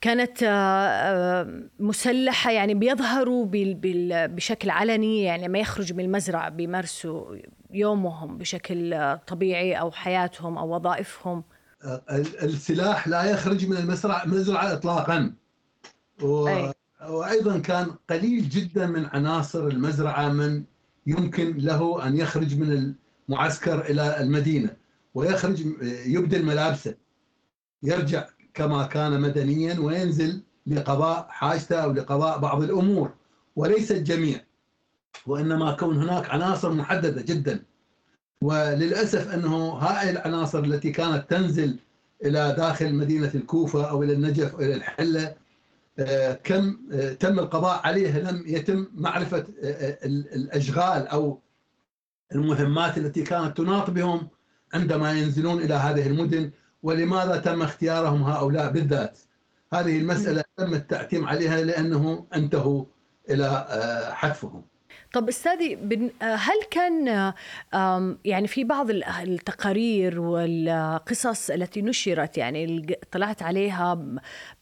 كانت 0.00 0.42
آه، 0.42 1.60
مسلحة 1.78 2.50
يعني 2.50 2.74
بيظهروا 2.74 3.46
بشكل 4.26 4.70
علني 4.70 5.22
يعني 5.22 5.48
ما 5.48 5.58
يخرج 5.58 5.92
من 5.92 6.04
المزرعة 6.04 6.48
بيمارسوا 6.48 7.36
يومهم 7.70 8.38
بشكل 8.38 9.16
طبيعي 9.26 9.74
أو 9.74 9.90
حياتهم 9.90 10.58
أو 10.58 10.74
وظائفهم؟ 10.76 11.44
ال- 11.84 12.42
السلاح 12.44 13.08
لا 13.08 13.22
يخرج 13.30 13.66
من 13.66 13.76
المزرعة 13.76 14.24
مزرعة 14.26 14.72
إطلاقا. 14.72 15.32
و... 16.22 16.48
أي. 16.48 16.72
وأيضا 17.08 17.58
كان 17.58 17.86
قليل 18.10 18.48
جدا 18.48 18.86
من 18.86 19.06
عناصر 19.06 19.66
المزرعة 19.66 20.28
من 20.28 20.64
يمكن 21.06 21.56
له 21.56 22.06
أن 22.06 22.16
يخرج 22.16 22.58
من 22.58 22.94
المعسكر 23.28 23.80
إلى 23.80 24.20
المدينة 24.20 24.70
ويخرج 25.14 25.60
يبدل 26.06 26.44
ملابسه 26.44 26.94
يرجع 27.82 28.26
كما 28.54 28.86
كان 28.86 29.20
مدنيا 29.20 29.80
وينزل 29.80 30.42
لقضاء 30.66 31.26
حاجته 31.30 31.76
أو 31.76 31.92
لقضاء 31.92 32.38
بعض 32.38 32.62
الأمور 32.62 33.12
وليس 33.56 33.92
الجميع 33.92 34.40
وإنما 35.26 35.72
كون 35.72 35.96
هناك 35.96 36.30
عناصر 36.30 36.72
محددة 36.72 37.22
جدا. 37.22 37.62
وللأسف 38.42 39.34
أنه 39.34 39.56
هاي 39.68 40.10
العناصر 40.10 40.58
التي 40.58 40.90
كانت 40.90 41.30
تنزل 41.30 41.78
إلى 42.24 42.54
داخل 42.58 42.94
مدينة 42.94 43.30
الكوفة 43.34 43.84
أو 43.90 44.02
إلى 44.02 44.12
النجف 44.12 44.54
أو 44.54 44.60
إلى 44.60 44.74
الحلة 44.74 45.24
آه، 45.26 45.36
كم 46.44 46.76
تم 47.20 47.38
القضاء 47.38 47.80
عليه 47.86 48.18
لم 48.18 48.44
يتم 48.46 48.86
معرفة 48.94 49.38
آه، 49.38 49.44
آه، 49.64 49.98
ال- 50.06 50.34
الأشغال 50.34 51.06
أو 51.08 51.40
المهمات 52.32 52.98
التي 52.98 53.22
كانت 53.22 53.56
تناط 53.56 53.90
بهم 53.90 54.28
عندما 54.74 55.12
ينزلون 55.12 55.62
إلى 55.62 55.74
هذه 55.74 56.06
المدن 56.06 56.50
ولماذا 56.82 57.36
تم 57.36 57.62
اختيارهم 57.62 58.22
هؤلاء 58.22 58.70
بالذات؟ 58.72 59.18
هذه 59.72 59.98
المسألة 59.98 60.44
تم 60.56 60.74
التعتيم 60.74 61.24
عليها 61.26 61.62
لأنه 61.62 62.26
انتهوا 62.34 62.84
إلى 63.30 63.46
آه، 63.70 64.12
حتفهم 64.12 64.62
طب 65.12 65.28
أستاذي 65.28 65.74
هل 66.22 66.62
كان 66.70 67.06
يعني 68.24 68.46
في 68.48 68.64
بعض 68.64 68.90
ال- 68.90 69.04
التقارير 69.04 70.20
والقصص 70.20 71.50
التي 71.50 71.82
نشرت 71.82 72.38
يعني 72.38 72.86
طلعت 73.12 73.42
عليها 73.42 73.98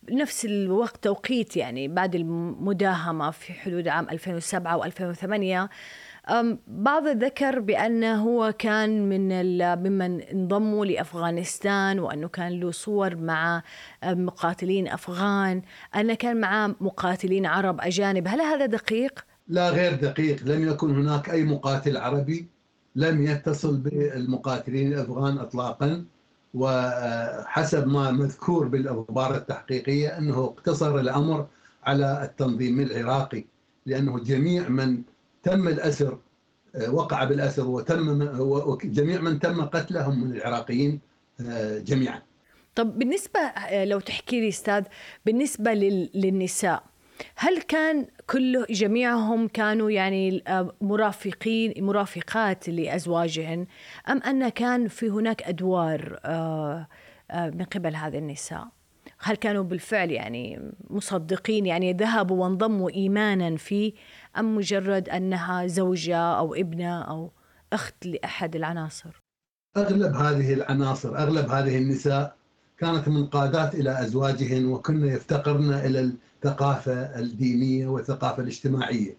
بنفس 0.08 0.44
الوقت 0.44 1.04
توقيت 1.04 1.56
يعني 1.56 1.88
بعد 1.88 2.14
المداهمة 2.14 3.30
في 3.30 3.52
حدود 3.52 3.88
عام 3.88 4.06
2007 4.10 4.80
و2008 4.80 5.68
بعض 6.68 7.08
ذكر 7.08 7.60
بأنه 7.60 8.22
هو 8.22 8.54
كان 8.58 9.08
من 9.08 9.28
ممن 9.78 10.20
انضموا 10.20 10.86
لأفغانستان 10.86 11.98
وأنه 11.98 12.28
كان 12.28 12.60
له 12.60 12.70
صور 12.70 13.16
مع 13.16 13.62
مقاتلين 14.04 14.88
أفغان 14.88 15.62
أن 15.96 16.14
كان 16.14 16.40
معه 16.40 16.74
مقاتلين 16.80 17.46
عرب 17.46 17.80
أجانب. 17.80 18.28
هل 18.28 18.40
هذا 18.40 18.66
دقيق؟ 18.66 19.24
لا 19.48 19.70
غير 19.70 19.94
دقيق. 19.94 20.42
لم 20.44 20.68
يكن 20.68 20.90
هناك 20.90 21.30
أي 21.30 21.44
مقاتل 21.44 21.96
عربي 21.96 22.46
لم 22.96 23.22
يتصل 23.26 23.76
بالمقاتلين 23.76 24.92
الأفغان 24.92 25.38
إطلاقا. 25.38 26.04
وحسب 26.54 27.86
ما 27.86 28.10
مذكور 28.10 28.68
بالأخبار 28.68 29.34
التحقيقية 29.34 30.18
أنه 30.18 30.44
اقتصر 30.44 30.98
الأمر 30.98 31.46
على 31.84 32.24
التنظيم 32.24 32.80
العراقي 32.80 33.44
لأنه 33.86 34.18
جميع 34.18 34.68
من 34.68 35.02
تم 35.42 35.68
الأسر 35.68 36.18
آه، 36.76 36.90
وقع 36.94 37.24
بالأسر 37.24 37.66
وتم 37.66 38.28
وجميع 38.40 39.20
من 39.20 39.38
تم 39.38 39.64
قتلهم 39.64 40.24
من 40.24 40.36
العراقيين 40.36 41.00
جميعا. 41.78 42.22
طب 42.74 42.98
بالنسبة 42.98 43.40
آه، 43.40 43.84
لو 43.84 44.00
تحكي 44.00 44.40
لي 44.40 44.48
أستاذ 44.48 44.82
بالنسبة 45.26 45.72
لل- 45.74 46.10
للنساء 46.14 46.82
هل 47.36 47.62
كان 47.62 48.06
كل 48.30 48.66
جميعهم 48.70 49.48
كانوا 49.48 49.90
يعني 49.90 50.42
آه، 50.48 50.74
مرافقين 50.80 51.84
مرافقات 51.84 52.68
لأزواجهن 52.68 53.66
أم 54.08 54.22
أن 54.22 54.48
كان 54.48 54.88
في 54.88 55.08
هناك 55.08 55.42
أدوار 55.42 56.20
آه، 56.24 56.88
آه، 57.30 57.50
من 57.50 57.64
قبل 57.64 57.96
هذه 57.96 58.18
النساء؟ 58.18 58.68
هل 59.18 59.36
كانوا 59.36 59.62
بالفعل 59.62 60.10
يعني 60.10 60.72
مصدقين 60.90 61.66
يعني 61.66 61.92
ذهبوا 61.92 62.42
وانضموا 62.42 62.90
إيمانا 62.90 63.56
فيه 63.56 63.92
أم 64.38 64.56
مجرد 64.56 65.08
أنها 65.08 65.66
زوجة 65.66 66.16
أو 66.16 66.54
ابنة 66.54 67.02
أو 67.02 67.30
أخت 67.72 68.06
لأحد 68.06 68.56
العناصر؟ 68.56 69.20
أغلب 69.76 70.14
هذه 70.14 70.54
العناصر 70.54 71.18
أغلب 71.18 71.50
هذه 71.50 71.78
النساء 71.78 72.36
كانت 72.78 73.08
منقادات 73.08 73.74
إلى 73.74 74.00
أزواجهن 74.00 74.66
وكن 74.66 75.06
يفتقرن 75.06 75.72
إلى 75.72 76.12
الثقافة 76.44 77.18
الدينية 77.18 77.86
والثقافة 77.86 78.42
الاجتماعية. 78.42 79.16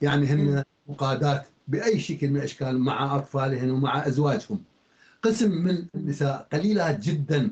يعني 0.00 0.26
هن 0.26 0.64
مقادات 0.88 1.46
بأي 1.68 2.00
شكل 2.00 2.30
من 2.30 2.36
الأشكال 2.36 2.78
مع 2.78 3.16
أطفالهن 3.16 3.70
ومع 3.70 4.06
أزواجهم. 4.06 4.62
قسم 5.22 5.50
من 5.50 5.84
النساء 5.94 6.46
قليلات 6.52 6.98
جدا 6.98 7.50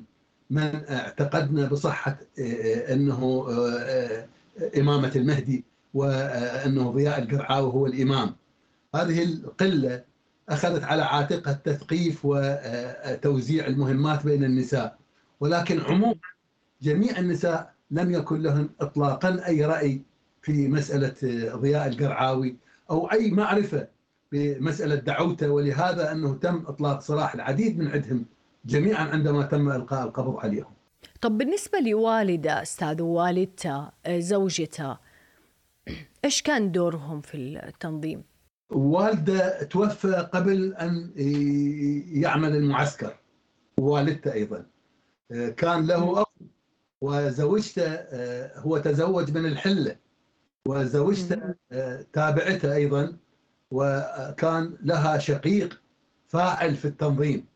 من 0.51 0.85
اعتقدنا 0.91 1.69
بصحة 1.69 2.19
آه، 2.39 2.95
أنه 2.95 3.47
آه، 3.49 3.79
آه، 3.79 4.27
إمامة 4.81 5.13
المهدي 5.17 5.65
وأنه 5.95 6.91
ضياء 6.91 7.23
القرعاوي 7.23 7.73
هو 7.73 7.87
الإمام. 7.87 8.37
هذه 8.95 9.23
القلة 9.25 10.05
أخذت 10.49 10.85
على 10.85 11.03
عاتقها 11.03 11.53
التثقيف 11.53 12.21
وتوزيع 12.25 13.67
المهمات 13.67 14.25
بين 14.25 14.45
النساء. 14.45 14.99
ولكن 15.41 15.81
عموما 15.81 16.21
جميع 16.83 17.19
النساء 17.19 17.80
لم 17.91 18.11
يكن 18.11 18.43
لهن 18.43 18.69
إطلاقا 18.81 19.47
أي 19.47 19.65
رأي 19.65 20.03
في 20.43 20.69
مسألة 20.69 21.15
ضياء 21.57 21.89
القرعاوي 21.89 22.57
أو 22.91 23.13
أي 23.13 23.31
معرفة 23.31 23.89
بمسألة 24.33 24.95
دعوته 24.95 25.51
ولهذا 25.51 26.13
أنه 26.13 26.35
تم 26.35 26.65
إطلاق 26.67 27.01
سراح 27.01 27.35
العديد 27.35 27.79
من 27.79 27.89
عندهم 27.89 28.25
جميعا 28.65 29.05
عندما 29.05 29.43
تم 29.43 29.71
إلقاء 29.71 30.05
القبض 30.07 30.37
عليهم 30.37 30.73
طب 31.21 31.39
بالنسبة 31.39 31.79
لوالدة 31.79 32.63
أستاذ 32.63 33.03
ووالدته 33.03 33.89
آه، 34.07 34.19
زوجته 34.19 34.97
إيش 36.25 36.43
كان 36.43 36.73
دورهم 36.73 37.21
في 37.21 37.37
التنظيم؟ 37.69 38.23
والده 38.71 39.63
توفى 39.63 40.29
قبل 40.33 40.75
أن 40.75 41.11
يعمل 42.23 42.57
المعسكر 42.57 43.15
ووالدته 43.79 44.33
أيضا 44.33 44.67
كان 45.57 45.87
له 45.87 46.25
وزوجته 47.01 47.87
آه، 47.93 48.59
هو 48.59 48.79
تزوج 48.79 49.31
من 49.31 49.47
الحلة 49.47 49.97
وزوجته 50.69 51.55
آه، 51.73 52.05
تابعته 52.13 52.75
أيضا 52.75 53.17
وكان 53.71 54.77
لها 54.83 55.19
شقيق 55.19 55.81
فاعل 56.29 56.77
في 56.77 56.85
التنظيم. 56.85 57.47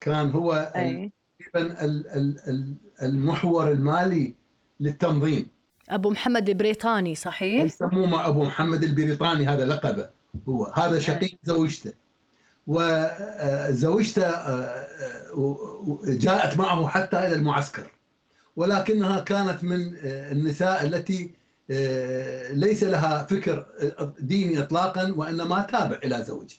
كان 0.00 0.30
هو. 0.30 0.72
تقريبا 0.74 1.84
ال- 1.84 2.08
ال- 2.08 2.38
ال- 2.48 2.74
المحور 3.02 3.70
المالي 3.72 4.34
للتنظيم. 4.80 5.48
أبو 5.88 6.10
محمد 6.10 6.48
البريطاني 6.48 7.14
صحيح؟ 7.14 7.64
يسموه 7.64 8.26
أبو 8.28 8.44
محمد 8.44 8.82
البريطاني 8.84 9.46
هذا 9.46 9.64
لقبه 9.66 10.10
هو. 10.48 10.64
هذا 10.64 10.98
شقيق 10.98 11.38
زوجته. 11.44 11.92
وزوجته 12.66 14.30
جاءت 16.04 16.58
معه 16.58 16.88
حتى 16.88 17.18
إلى 17.18 17.34
المعسكر. 17.34 17.90
ولكنها 18.56 19.20
كانت 19.20 19.64
من 19.64 19.94
النساء 20.04 20.86
التي 20.86 21.30
ليس 22.50 22.82
لها 22.82 23.26
فكر 23.30 23.66
ديني 24.20 24.58
اطلاقا 24.58 25.12
وإنما 25.16 25.62
تابع 25.62 25.98
إلى 26.04 26.24
زوج. 26.24 26.54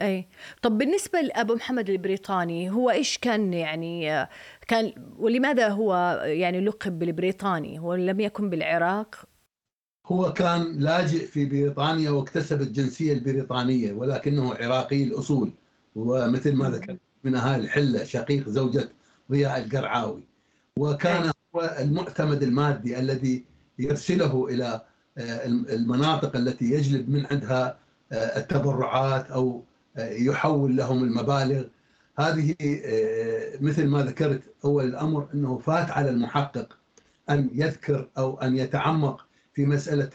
أي. 0.00 0.28
طب 0.62 0.78
بالنسبة 0.78 1.20
لأبو 1.20 1.54
محمد 1.54 1.90
البريطاني 1.90 2.70
هو 2.70 2.90
إيش 2.90 3.18
كان 3.18 3.52
يعني 3.54 4.26
كان 4.68 4.92
ولماذا 5.18 5.68
هو 5.68 6.20
يعني 6.24 6.60
لقب 6.60 6.98
بالبريطاني؟ 6.98 7.78
هو 7.78 7.94
لم 7.94 8.20
يكن 8.20 8.50
بالعراق؟ 8.50 9.24
هو 10.06 10.32
كان 10.32 10.78
لاجئ 10.78 11.26
في 11.26 11.44
بريطانيا 11.44 12.10
واكتسب 12.10 12.60
الجنسية 12.60 13.12
البريطانية 13.12 13.92
ولكنه 13.92 14.54
عراقي 14.54 15.02
الأصول 15.02 15.50
ومثل 15.96 16.52
ما 16.54 16.70
ذكرت 16.70 16.98
من 17.24 17.34
أهالي 17.34 17.64
الحلة 17.64 18.04
شقيق 18.04 18.48
زوجة 18.48 18.88
ضياء 19.30 19.64
القرعاوي. 19.64 20.22
وكان 20.76 21.31
المعتمد 21.60 22.42
المادي 22.42 22.98
الذي 22.98 23.44
يرسله 23.78 24.46
إلى 24.48 24.80
آه، 25.18 25.46
المناطق 25.46 26.36
التي 26.36 26.64
يجلب 26.64 27.08
من 27.08 27.26
عندها 27.26 27.78
آه، 28.12 28.38
التبرعات 28.38 29.30
أو 29.30 29.64
آه، 29.96 30.10
يحول 30.10 30.76
لهم 30.76 31.04
المبالغ 31.04 31.64
هذه 32.18 32.54
مثل 33.60 33.86
ما 33.86 34.02
ذكرت 34.02 34.42
أول 34.64 34.84
الأمر 34.84 35.28
أنه 35.34 35.58
فات 35.58 35.90
على 35.90 36.10
المحقق 36.10 36.78
أن 37.30 37.50
يذكر 37.54 38.08
أو 38.18 38.40
أن 38.40 38.56
يتعمق 38.56 39.26
في 39.54 39.66
مسألة 39.66 40.10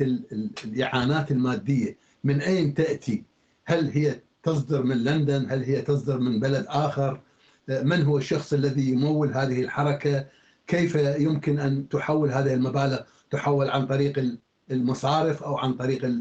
الإعانات 0.66 1.32
المادية 1.32 1.98
من 2.24 2.42
أين 2.42 2.74
تأتي؟ 2.74 3.24
هل 3.66 3.90
هي 3.90 4.20
تصدر 4.44 4.84
من 4.84 5.04
لندن؟ 5.04 5.52
هل 5.52 5.64
هي 5.64 5.82
تصدر 5.82 6.20
من 6.20 6.40
بلد 6.40 6.66
آخر؟ 6.68 7.22
من 7.70 8.04
هو 8.04 8.18
الشخص 8.18 8.54
الذي 8.54 8.92
يمول 8.92 9.34
هذه 9.34 9.62
الحركة؟ 9.62 10.26
كيف 10.68 10.96
يمكن 10.96 11.60
أن 11.60 11.90
تحول 11.90 12.32
هذه 12.32 12.54
المبالغ؟ 12.54 13.00
تحول 13.32 13.70
عن 13.70 13.86
طريق 13.88 14.38
المصارف 14.72 15.44
أو 15.44 15.58
عن 15.58 15.74
طريق 15.74 16.12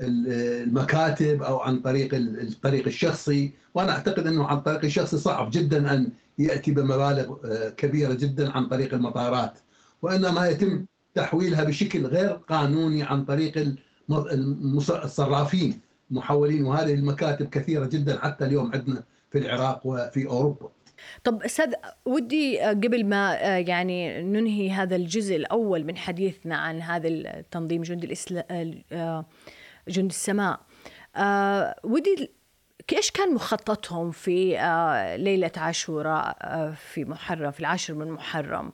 المكاتب 0.00 1.42
أو 1.42 1.60
عن 1.60 1.80
طريق 1.80 2.14
الطريق 2.14 2.86
الشخصي؟ 2.86 3.52
وأنا 3.74 3.92
أعتقد 3.92 4.26
أنه 4.26 4.46
عن 4.46 4.60
طريق 4.60 4.84
الشخصي 4.84 5.16
صعب 5.18 5.50
جدا 5.52 5.94
أن 5.94 6.10
يأتي 6.38 6.70
بمبالغ 6.72 7.36
آه، 7.44 7.68
كبيرة 7.68 8.14
جدا 8.14 8.50
عن 8.52 8.66
طريق 8.66 8.94
المطارات. 8.94 9.58
وإنما 10.02 10.48
يتم 10.48 10.84
تحويلها 11.14 11.64
بشكل 11.64 12.06
غير 12.06 12.30
قانوني 12.32 13.02
عن 13.02 13.24
طريق 13.24 13.74
الصرافين 14.90 15.80
محولين. 16.10 16.64
وهذه 16.64 16.94
المكاتب 16.94 17.48
كثيرة 17.48 17.86
جدا. 17.86 18.18
حتى 18.20 18.44
اليوم 18.44 18.72
عندنا 18.74 19.04
في 19.32 19.38
العراق 19.38 19.80
وفي 19.86 20.26
أوروبا. 20.26 20.68
طب 21.24 21.42
أستاذ 21.42 21.74
ودي 22.04 22.60
قبل 22.60 23.06
ما 23.06 23.34
يعني 23.58 24.22
ننهي 24.22 24.70
هذا 24.70 24.96
الجزء 24.96 25.36
الأول 25.36 25.84
من 25.84 25.96
حديثنا 25.96 26.56
عن 26.56 26.80
هذا 26.80 27.08
التنظيم 27.08 27.82
جند 27.82 28.04
الإسلام 28.04 28.82
جند 29.88 30.10
السماء 30.10 30.60
ودي 31.84 32.30
إيش 32.92 33.10
كان 33.10 33.34
مخططهم 33.34 34.10
في 34.10 34.50
ليلة 35.18 35.50
عاشوراء 35.56 36.36
في 36.72 37.04
محرم 37.04 37.50
في 37.50 37.60
العاشر 37.60 37.94
من 37.94 38.10
محرم 38.10 38.72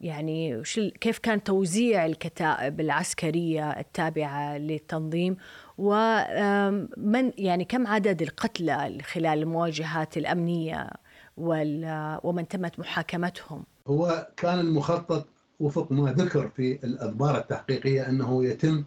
يعني 0.00 0.62
كيف 1.00 1.18
كان 1.18 1.42
توزيع 1.42 2.06
الكتائب 2.06 2.80
العسكرية 2.80 3.70
التابعة 3.70 4.58
للتنظيم 4.58 5.36
ومن 5.78 7.32
يعني 7.38 7.64
كم 7.64 7.86
عدد 7.86 8.22
القتلى 8.22 8.98
خلال 9.02 9.38
المواجهات 9.38 10.16
الأمنية 10.16 10.90
ومن 11.36 12.48
تمت 12.48 12.78
محاكمتهم؟ 12.78 13.64
هو 13.86 14.28
كان 14.36 14.58
المخطط 14.60 15.26
وفق 15.60 15.92
ما 15.92 16.12
ذكر 16.12 16.48
في 16.48 16.84
الأخبار 16.84 17.38
التحقيقية 17.38 18.08
أنه 18.08 18.44
يتم 18.44 18.84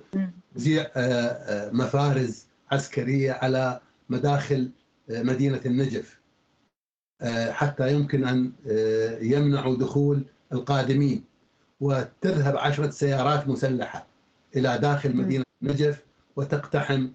توزيع 0.54 0.88
مفارز 1.72 2.46
عسكرية 2.72 3.32
على 3.32 3.80
مداخل 4.10 4.72
مدينة 5.10 5.62
النجف 5.66 6.20
حتى 7.50 7.94
يمكن 7.94 8.28
أن 8.28 8.52
يمنعوا 9.22 9.76
دخول 9.78 10.24
القادمين 10.54 11.24
وتذهب 11.80 12.58
عشرة 12.58 12.90
سيارات 12.90 13.48
مسلحة 13.48 14.08
إلى 14.56 14.78
داخل 14.78 15.16
مدينة 15.16 15.44
نجف 15.62 16.07
وتقتحم 16.38 17.08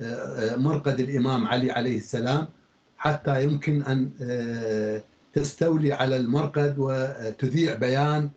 آه، 0.00 0.04
آه، 0.04 0.56
مرقد 0.56 1.00
الإمام 1.00 1.46
علي 1.46 1.70
عليه 1.72 1.96
السلام 1.96 2.48
حتى 2.96 3.44
يمكن 3.44 3.82
أن 3.82 4.10
آه، 4.22 5.02
تستولي 5.32 5.92
على 5.92 6.16
المرقد 6.16 6.74
وتذيع 6.78 7.74
بيان 7.74 8.30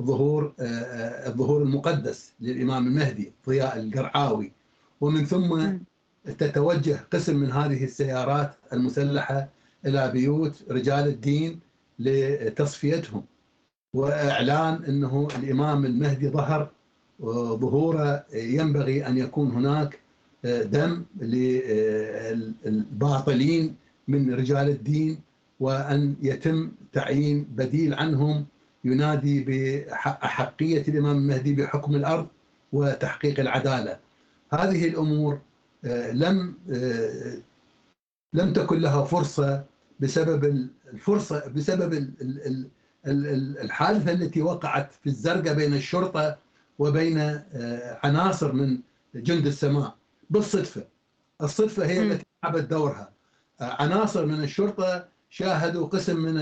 ظهور 0.00 0.52
الظهور 0.60 1.62
المقدس 1.62 2.32
للإمام 2.40 2.86
المهدي 2.86 3.32
ضياء 3.48 3.78
القرعاوي. 3.78 4.52
ومن 5.00 5.24
ثم 5.24 5.76
تتوجه 6.38 7.06
قسم 7.12 7.36
من 7.36 7.52
هذه 7.52 7.84
السيارات 7.84 8.54
المسلحة 8.72 9.48
إلى 9.86 10.10
بيوت 10.10 10.64
رجال 10.70 11.06
الدين 11.08 11.60
لتصفيتهم. 11.98 13.24
وإعلان 13.94 14.84
إنه 14.84 15.28
الإمام 15.38 15.84
المهدي 15.86 16.28
ظهر 16.28 16.70
وظهوره 17.20 18.24
ينبغي 18.34 19.06
أن 19.06 19.18
يكون 19.18 19.50
هناك 19.50 20.00
دم 20.44 21.04
للباطلين 22.64 23.76
من 24.08 24.34
رجال 24.34 24.68
الدين 24.68 25.20
وأن 25.60 26.16
يتم 26.22 26.72
تعيين 26.92 27.46
بديل 27.56 27.94
عنهم 27.94 28.46
ينادي 28.84 29.44
باحقيه 29.44 30.82
الإمام 30.88 31.16
المهدي 31.16 31.54
بحكم 31.54 31.94
الأرض 31.94 32.26
وتحقيق 32.72 33.40
العدالة. 33.40 33.98
هذه 34.52 34.88
الأمور 34.88 35.38
لم 36.12 36.54
لم 38.34 38.52
تكن 38.52 38.80
لها 38.80 39.04
فرصة 39.04 39.64
بسبب 40.00 40.68
الفرصة 40.92 41.48
بسبب 41.48 42.10
الحادثة 43.06 44.12
التي 44.12 44.42
وقعت 44.42 44.92
في 44.92 45.06
الزرقاء 45.06 45.54
بين 45.54 45.74
الشرطة 45.74 46.38
وبين 46.78 47.18
آه، 47.18 47.98
عناصر 48.04 48.52
من 48.52 48.78
جند 49.14 49.46
السماء 49.46 49.96
بالصدفة. 50.30 50.84
الصدفة 51.42 51.86
هي 51.86 52.02
التي 52.02 52.24
لعبت 52.44 52.64
دورها. 52.64 53.12
آه، 53.60 53.82
عناصر 53.82 54.26
من 54.26 54.42
الشرطة 54.42 55.08
شاهدوا 55.30 55.86
قسم 55.86 56.16
من 56.16 56.38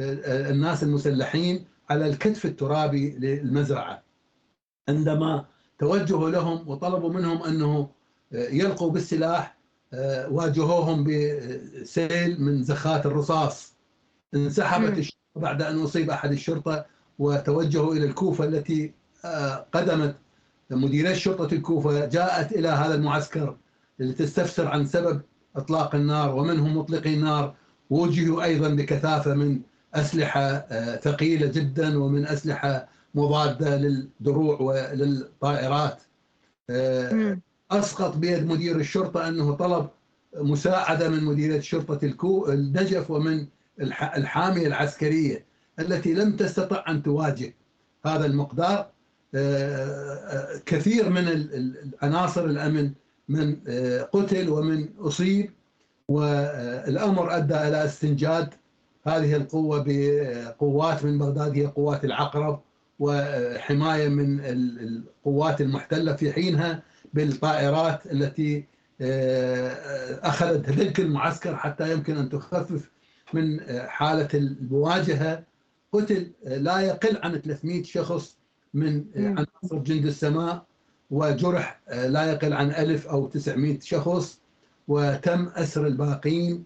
آه، 0.00 0.50
الناس 0.50 0.82
المسلحين 0.82 1.64
على 1.90 2.06
الكتف 2.06 2.44
الترابي 2.44 3.10
للمزرعة. 3.10 4.02
عندما 4.88 5.44
توجهوا 5.78 6.30
لهم 6.30 6.68
وطلبوا 6.68 7.12
منهم 7.12 7.42
أنه 7.42 7.90
يلقوا 8.32 8.90
بالسلاح 8.90 9.56
واجهوهم 10.28 11.04
بسيل 11.04 12.40
من 12.42 12.62
زخات 12.62 13.06
الرصاص. 13.06 13.74
انسحبت 14.34 15.08
بعد 15.36 15.62
أن 15.62 15.78
أصيب 15.78 16.10
أحد 16.10 16.32
الشرطة 16.32 16.86
وتوجهوا 17.18 17.94
إلى 17.94 18.04
الكوفة 18.04 18.44
التي 18.44 18.94
قدمت 19.72 20.16
مديرية 20.70 21.14
شرطة 21.14 21.54
الكوفة 21.54 22.06
جاءت 22.06 22.52
إلى 22.52 22.68
هذا 22.68 22.94
المعسكر 22.94 23.56
لتستفسر 23.98 24.68
عن 24.68 24.86
سبب 24.86 25.20
إطلاق 25.56 25.94
النار 25.94 26.34
ومنهم 26.34 26.76
مطلقي 26.76 27.14
النار. 27.14 27.54
وجهوا 27.90 28.44
أيضا 28.44 28.68
بكثافة 28.68 29.34
من 29.34 29.60
أسلحة 29.94 30.40
آه، 30.40 30.96
ثقيلة 30.96 31.46
جدا 31.46 31.98
ومن 31.98 32.26
أسلحة 32.26 32.88
مضادة 33.14 33.76
للدروع 33.76 34.60
وللطائرات. 34.60 36.02
آه، 36.70 37.38
أسقط 37.70 38.16
بيد 38.16 38.46
مدير 38.46 38.76
الشرطة 38.76 39.28
أنه 39.28 39.54
طلب 39.54 39.88
مساعدة 40.36 41.08
من 41.08 41.24
مديرية 41.24 41.60
شرطة 41.60 42.04
الكو 42.04 42.48
النجف 42.48 43.10
ومن 43.10 43.46
الحامية 43.90 44.66
العسكرية 44.66 45.44
التي 45.78 46.14
لم 46.14 46.36
تستطع 46.36 46.84
أن 46.88 47.02
تواجه. 47.02 47.54
هذا 48.06 48.26
المقدار 48.26 48.90
كثير 50.66 51.08
من 51.10 51.48
عناصر 52.02 52.44
الأمن 52.44 52.92
من 53.28 53.56
آه، 53.68 54.02
قتل 54.02 54.50
ومن 54.50 54.88
أصيب 54.98 55.50
والأمر 56.08 57.36
أدى 57.36 57.54
إلى 57.54 57.84
استنجاد 57.84 58.54
هذه 59.06 59.36
القوة 59.36 59.84
بقوات 59.86 61.04
من 61.04 61.18
بغداد 61.18 61.56
هي 61.56 61.66
قوات 61.66 62.04
العقرب 62.04 62.60
وحماية 62.98 64.08
من 64.08 64.40
القوات 64.44 65.60
المحتلة 65.60 66.12
في 66.12 66.32
حينها 66.32 66.82
بالطائرات 67.14 68.06
التي 68.06 68.64
أخذت 70.22 70.66
تلك 70.66 71.00
المعسكر 71.00 71.56
حتى 71.56 71.92
يمكن 71.92 72.16
أن 72.16 72.28
تخفف 72.28 72.90
من 73.32 73.60
حالة 73.86 74.28
المواجهة. 74.34 75.44
قتل 75.92 76.30
لا 76.44 76.80
يقل 76.80 77.18
عن 77.22 77.40
300 77.40 77.82
شخص 77.82 78.39
من 78.74 79.04
عناصر 79.16 79.78
جند 79.78 80.06
السماء 80.06 80.64
وجرح 81.10 81.80
لا 81.88 82.32
يقل 82.32 82.52
عن 82.52 82.70
1000 82.70 83.06
أو 83.06 83.26
900 83.26 83.80
شخص 83.80 84.40
وتم 84.88 85.48
أسر 85.48 85.86
الباقين. 85.86 86.64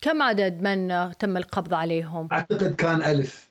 كم 0.00 0.22
عدد 0.22 0.62
من 0.62 0.88
تم 1.18 1.36
القبض 1.36 1.74
عليهم؟ 1.74 2.28
أعتقد 2.32 2.74
كان 2.74 3.02
ألف 3.02 3.50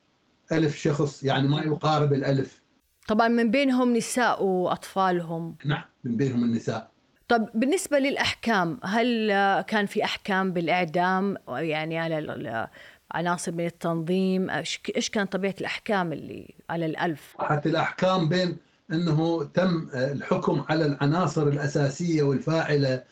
ألف 0.52 0.76
شخص 0.76 1.24
يعني 1.24 1.48
ما 1.48 1.60
يقارب 1.60 2.12
الألف. 2.12 2.62
طبعا 3.08 3.28
من 3.28 3.50
بينهم 3.50 3.96
نساء 3.96 4.44
وأطفالهم. 4.44 5.56
نعم 5.64 5.84
من 6.04 6.16
بينهم 6.16 6.44
النساء. 6.44 6.90
طب 7.28 7.48
بالنسبة 7.54 7.98
للأحكام 7.98 8.80
هل 8.84 9.28
كان 9.60 9.86
في 9.86 10.04
أحكام 10.04 10.52
بالإعدام؟ 10.52 11.36
يعني 11.48 11.98
على 11.98 12.68
عناصر 13.12 13.52
من 13.52 13.66
التنظيم 13.66 14.50
إيش 14.50 15.10
كان 15.12 15.26
طبيعة 15.26 15.54
الأحكام 15.60 16.12
اللي 16.12 16.54
على 16.70 16.86
الألف؟ 16.86 17.34
حتى 17.38 17.68
الأحكام 17.68 18.28
بين 18.28 18.56
أنه 18.92 19.44
تم 19.44 19.88
الحكم 19.94 20.64
على 20.68 20.86
العناصر 20.86 21.48
الأساسية 21.48 22.22
والفاعلة 22.22 23.02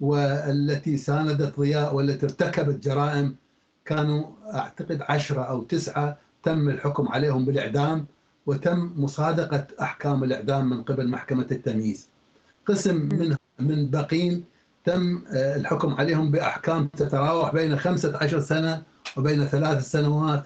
والتي 0.00 0.96
ساندت 0.96 1.58
ضياء 1.60 1.94
والتي 1.94 2.26
ارتكبت 2.26 2.84
جرائم 2.84 3.36
كانوا 3.84 4.24
أعتقد 4.54 5.02
عشرة 5.02 5.42
أو 5.42 5.62
تسعة 5.62 6.18
تم 6.42 6.68
الحكم 6.68 7.08
عليهم 7.08 7.44
بالإعدام 7.44 8.06
وتم 8.46 8.92
مصادقة 8.96 9.66
أحكام 9.82 10.24
الإعدام 10.24 10.70
من 10.70 10.82
قبل 10.82 11.08
محكمة 11.08 11.46
التمييز. 11.50 12.08
قسم 12.66 12.96
من 12.96 13.36
من 13.58 13.90
بقين 13.90 14.44
تم 14.84 15.22
آه، 15.32 15.56
الحكم 15.56 15.94
عليهم 15.94 16.30
بأحكام 16.30 16.86
تتراوح 16.86 17.52
بين 17.52 17.76
15 17.76 18.40
سنة 18.40 18.82
وبين 19.16 19.44
ثلاث 19.44 19.90
سنوات 19.90 20.44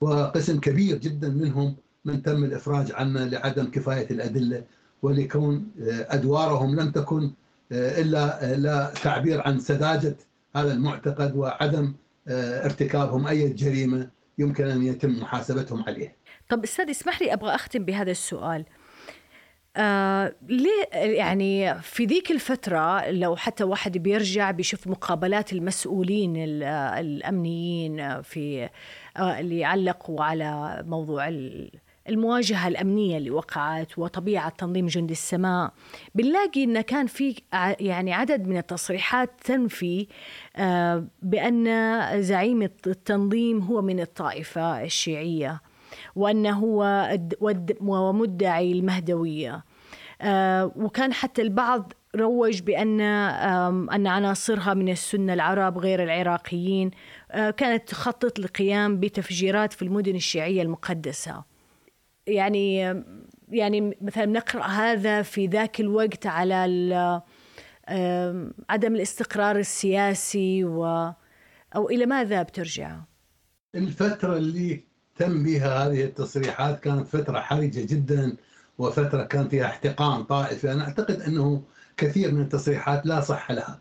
وقسم 0.00 0.60
كبير 0.60 0.96
جدا 0.98 1.28
منهم 1.28 1.76
من 2.04 2.22
تم 2.22 2.44
الإفراج 2.44 2.92
عنه 2.92 3.24
لعدم 3.24 3.70
كفاية 3.70 4.10
الأدلة 4.10 4.64
ولكون 5.02 5.70
آه، 5.80 6.06
أدوارهم 6.14 6.80
لم 6.80 6.90
تكن 6.90 7.30
آه، 7.72 8.00
إلا 8.00 8.56
لا 8.56 8.92
تعبير 9.02 9.42
عن 9.46 9.60
سذاجة 9.60 10.16
هذا 10.56 10.72
المعتقد 10.72 11.36
وعدم 11.36 11.92
ارتكابهم 12.28 13.26
أي 13.26 13.48
جريمة 13.48 14.08
يمكن 14.38 14.64
أن 14.64 14.82
يتم 14.82 15.10
محاسبتهم 15.10 15.82
عليه. 15.82 16.16
طب 16.48 16.64
أستاذ 16.64 16.90
اسمح 16.90 17.22
لي 17.22 17.32
أبغى 17.32 17.54
أختم 17.54 17.84
بهذا 17.84 18.10
السؤال. 18.10 18.64
آه 19.76 20.34
ليه 20.48 20.84
يعني 20.92 21.82
في 21.82 22.04
ذيك 22.04 22.30
الفترة 22.30 23.10
لو 23.10 23.36
حتى 23.36 23.64
واحد 23.64 23.98
بيرجع 23.98 24.50
بيشوف 24.50 24.86
مقابلات 24.86 25.52
المسؤولين 25.52 26.34
الأمنيين 26.36 28.22
في 28.22 28.68
آه 29.16 29.40
اللي 29.40 29.64
علقوا 29.64 30.24
على 30.24 30.82
موضوع 30.86 31.28
المواجهة 32.08 32.68
الأمنية 32.68 33.16
اللي 33.18 33.30
وقعت 33.30 33.98
وطبيعة 33.98 34.48
تنظيم 34.48 34.86
جند 34.86 35.10
السماء 35.10 35.72
بنلاقي 36.14 36.64
أن 36.64 36.80
كان 36.80 37.06
في 37.06 37.34
يعني 37.80 38.12
عدد 38.12 38.46
من 38.46 38.56
التصريحات 38.56 39.30
تنفي 39.44 40.06
آه 40.56 41.04
بأن 41.22 42.22
زعيم 42.22 42.62
التنظيم 42.62 43.60
هو 43.60 43.82
من 43.82 44.00
الطائفة 44.00 44.82
الشيعية. 44.84 45.60
وأنه 46.16 46.58
هو 46.58 47.18
ومدعي 47.80 48.72
المهدوية 48.72 49.64
آه، 50.20 50.72
وكان 50.76 51.12
حتى 51.12 51.42
البعض 51.42 51.92
روج 52.16 52.60
بأن 52.60 53.00
أن 53.00 54.06
عناصرها 54.06 54.74
من 54.74 54.88
السنة 54.88 55.34
العرب 55.34 55.78
غير 55.78 56.02
العراقيين 56.02 56.90
آه، 57.30 57.50
كانت 57.50 57.88
تخطط 57.88 58.38
للقيام 58.38 59.00
بتفجيرات 59.00 59.72
في 59.72 59.82
المدن 59.82 60.14
الشيعية 60.14 60.62
المقدسة 60.62 61.44
يعني 62.26 62.76
يعني 63.48 63.96
مثلا 64.00 64.26
نقرأ 64.26 64.62
هذا 64.62 65.22
في 65.22 65.46
ذاك 65.46 65.80
الوقت 65.80 66.26
على 66.26 67.22
عدم 68.68 68.94
الاستقرار 68.94 69.58
السياسي 69.58 70.64
و 70.64 70.84
أو 71.76 71.90
إلى 71.90 72.06
ماذا 72.06 72.42
بترجع؟ 72.42 73.00
الفترة 73.74 74.36
اللي 74.36 74.87
تم 75.18 75.42
بها 75.42 75.86
هذه 75.86 76.04
التصريحات 76.04 76.80
كانت 76.80 77.08
فترة 77.08 77.40
حرجة 77.40 77.80
جدا 77.86 78.36
وفترة 78.78 79.22
كان 79.22 79.48
فيها 79.48 79.66
احتقان 79.66 80.24
طائفي. 80.24 80.72
أنا 80.72 80.84
أعتقد 80.84 81.20
أنه 81.20 81.62
كثير 81.96 82.32
من 82.34 82.40
التصريحات 82.40 83.06
لا 83.06 83.20
صح 83.20 83.50
لها. 83.50 83.80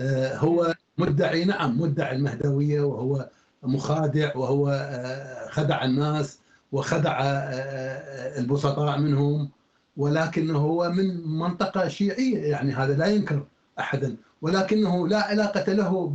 آه، 0.00 0.36
هو 0.36 0.74
مدعي 0.98 1.44
نعم 1.44 1.80
مدعي 1.80 2.16
المهدوية 2.16 2.80
وهو 2.80 3.28
مخادع 3.62 4.36
وهو 4.36 4.68
آه، 4.68 5.48
خدع 5.48 5.84
الناس 5.84 6.38
وخدع 6.72 7.20
آه، 7.22 8.38
البسطاء 8.38 8.98
منهم 8.98 9.50
ولكنه 9.96 10.58
هو 10.58 10.90
من 10.90 11.26
منطقة 11.38 11.88
شيعية. 11.88 12.38
يعني 12.50 12.72
هذا 12.72 12.96
لا 12.96 13.06
ينكر 13.06 13.46
أحدا. 13.78 14.16
ولكنه 14.42 15.08
لا 15.08 15.22
علاقة 15.22 15.72
له 15.72 16.06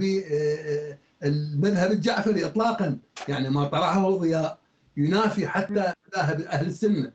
بالمذهب 1.22 1.92
الجعفري 1.92 2.46
إطلاقا. 2.46 2.98
يعني 3.28 3.50
ما 3.50 3.66
طرحه 3.66 4.10
ضياء. 4.10 4.61
ينافي 4.98 5.48
حتى 5.48 5.94
مذاهب 6.08 6.42
أهل 6.42 6.68
السنة. 6.68 7.12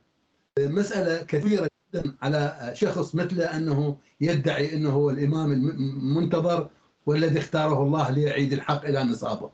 مسألة 0.59 1.23
كثيرة 1.23 1.69
جدا 1.95 2.15
على 2.23 2.71
شخص 2.75 3.15
مثله 3.15 3.57
أنه 3.57 3.97
يدعي 4.21 4.75
أنه 4.75 4.91
هو 4.91 5.11
الإمام 5.11 5.53
المنتظر 5.53 6.71
والذي 7.07 7.39
اختاره 7.39 7.83
الله 7.83 8.11
ليعيد 8.11 8.53
الحق 8.53 8.85
إلى 8.85 9.05
نصابه. 9.05 9.51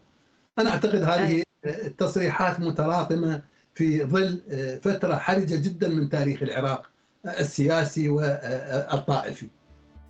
أنا 0.58 0.70
أعتقد 0.70 1.02
هذه 1.02 1.42
التصريحات 1.66 2.60
متراكمة 2.60 3.42
في 3.74 4.04
ظل 4.04 4.42
فترة 4.82 5.14
حرجة 5.14 5.56
جدا 5.56 5.88
من 5.88 6.08
تاريخ 6.08 6.42
العراق 6.42 6.90
السياسي 7.26 8.08
والطائفي. 8.08 9.48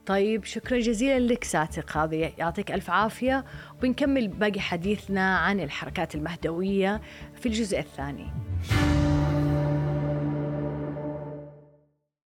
طيب 0.07 0.45
شكرا 0.45 0.79
جزيلا 0.79 1.19
لك 1.19 1.45
ساتي 1.45 1.81
قاضي 1.81 2.21
يعطيك 2.21 2.73
ألف 2.73 2.91
عافية. 2.91 3.45
وبنكمل 3.79 4.29
باقي 4.29 4.61
حديثنا 4.61 5.37
عن 5.39 5.61
الحركات 5.61 6.15
المهدوية 6.15 7.01
في 7.41 7.47
الجزء 7.47 7.79
الثاني. 7.79 8.27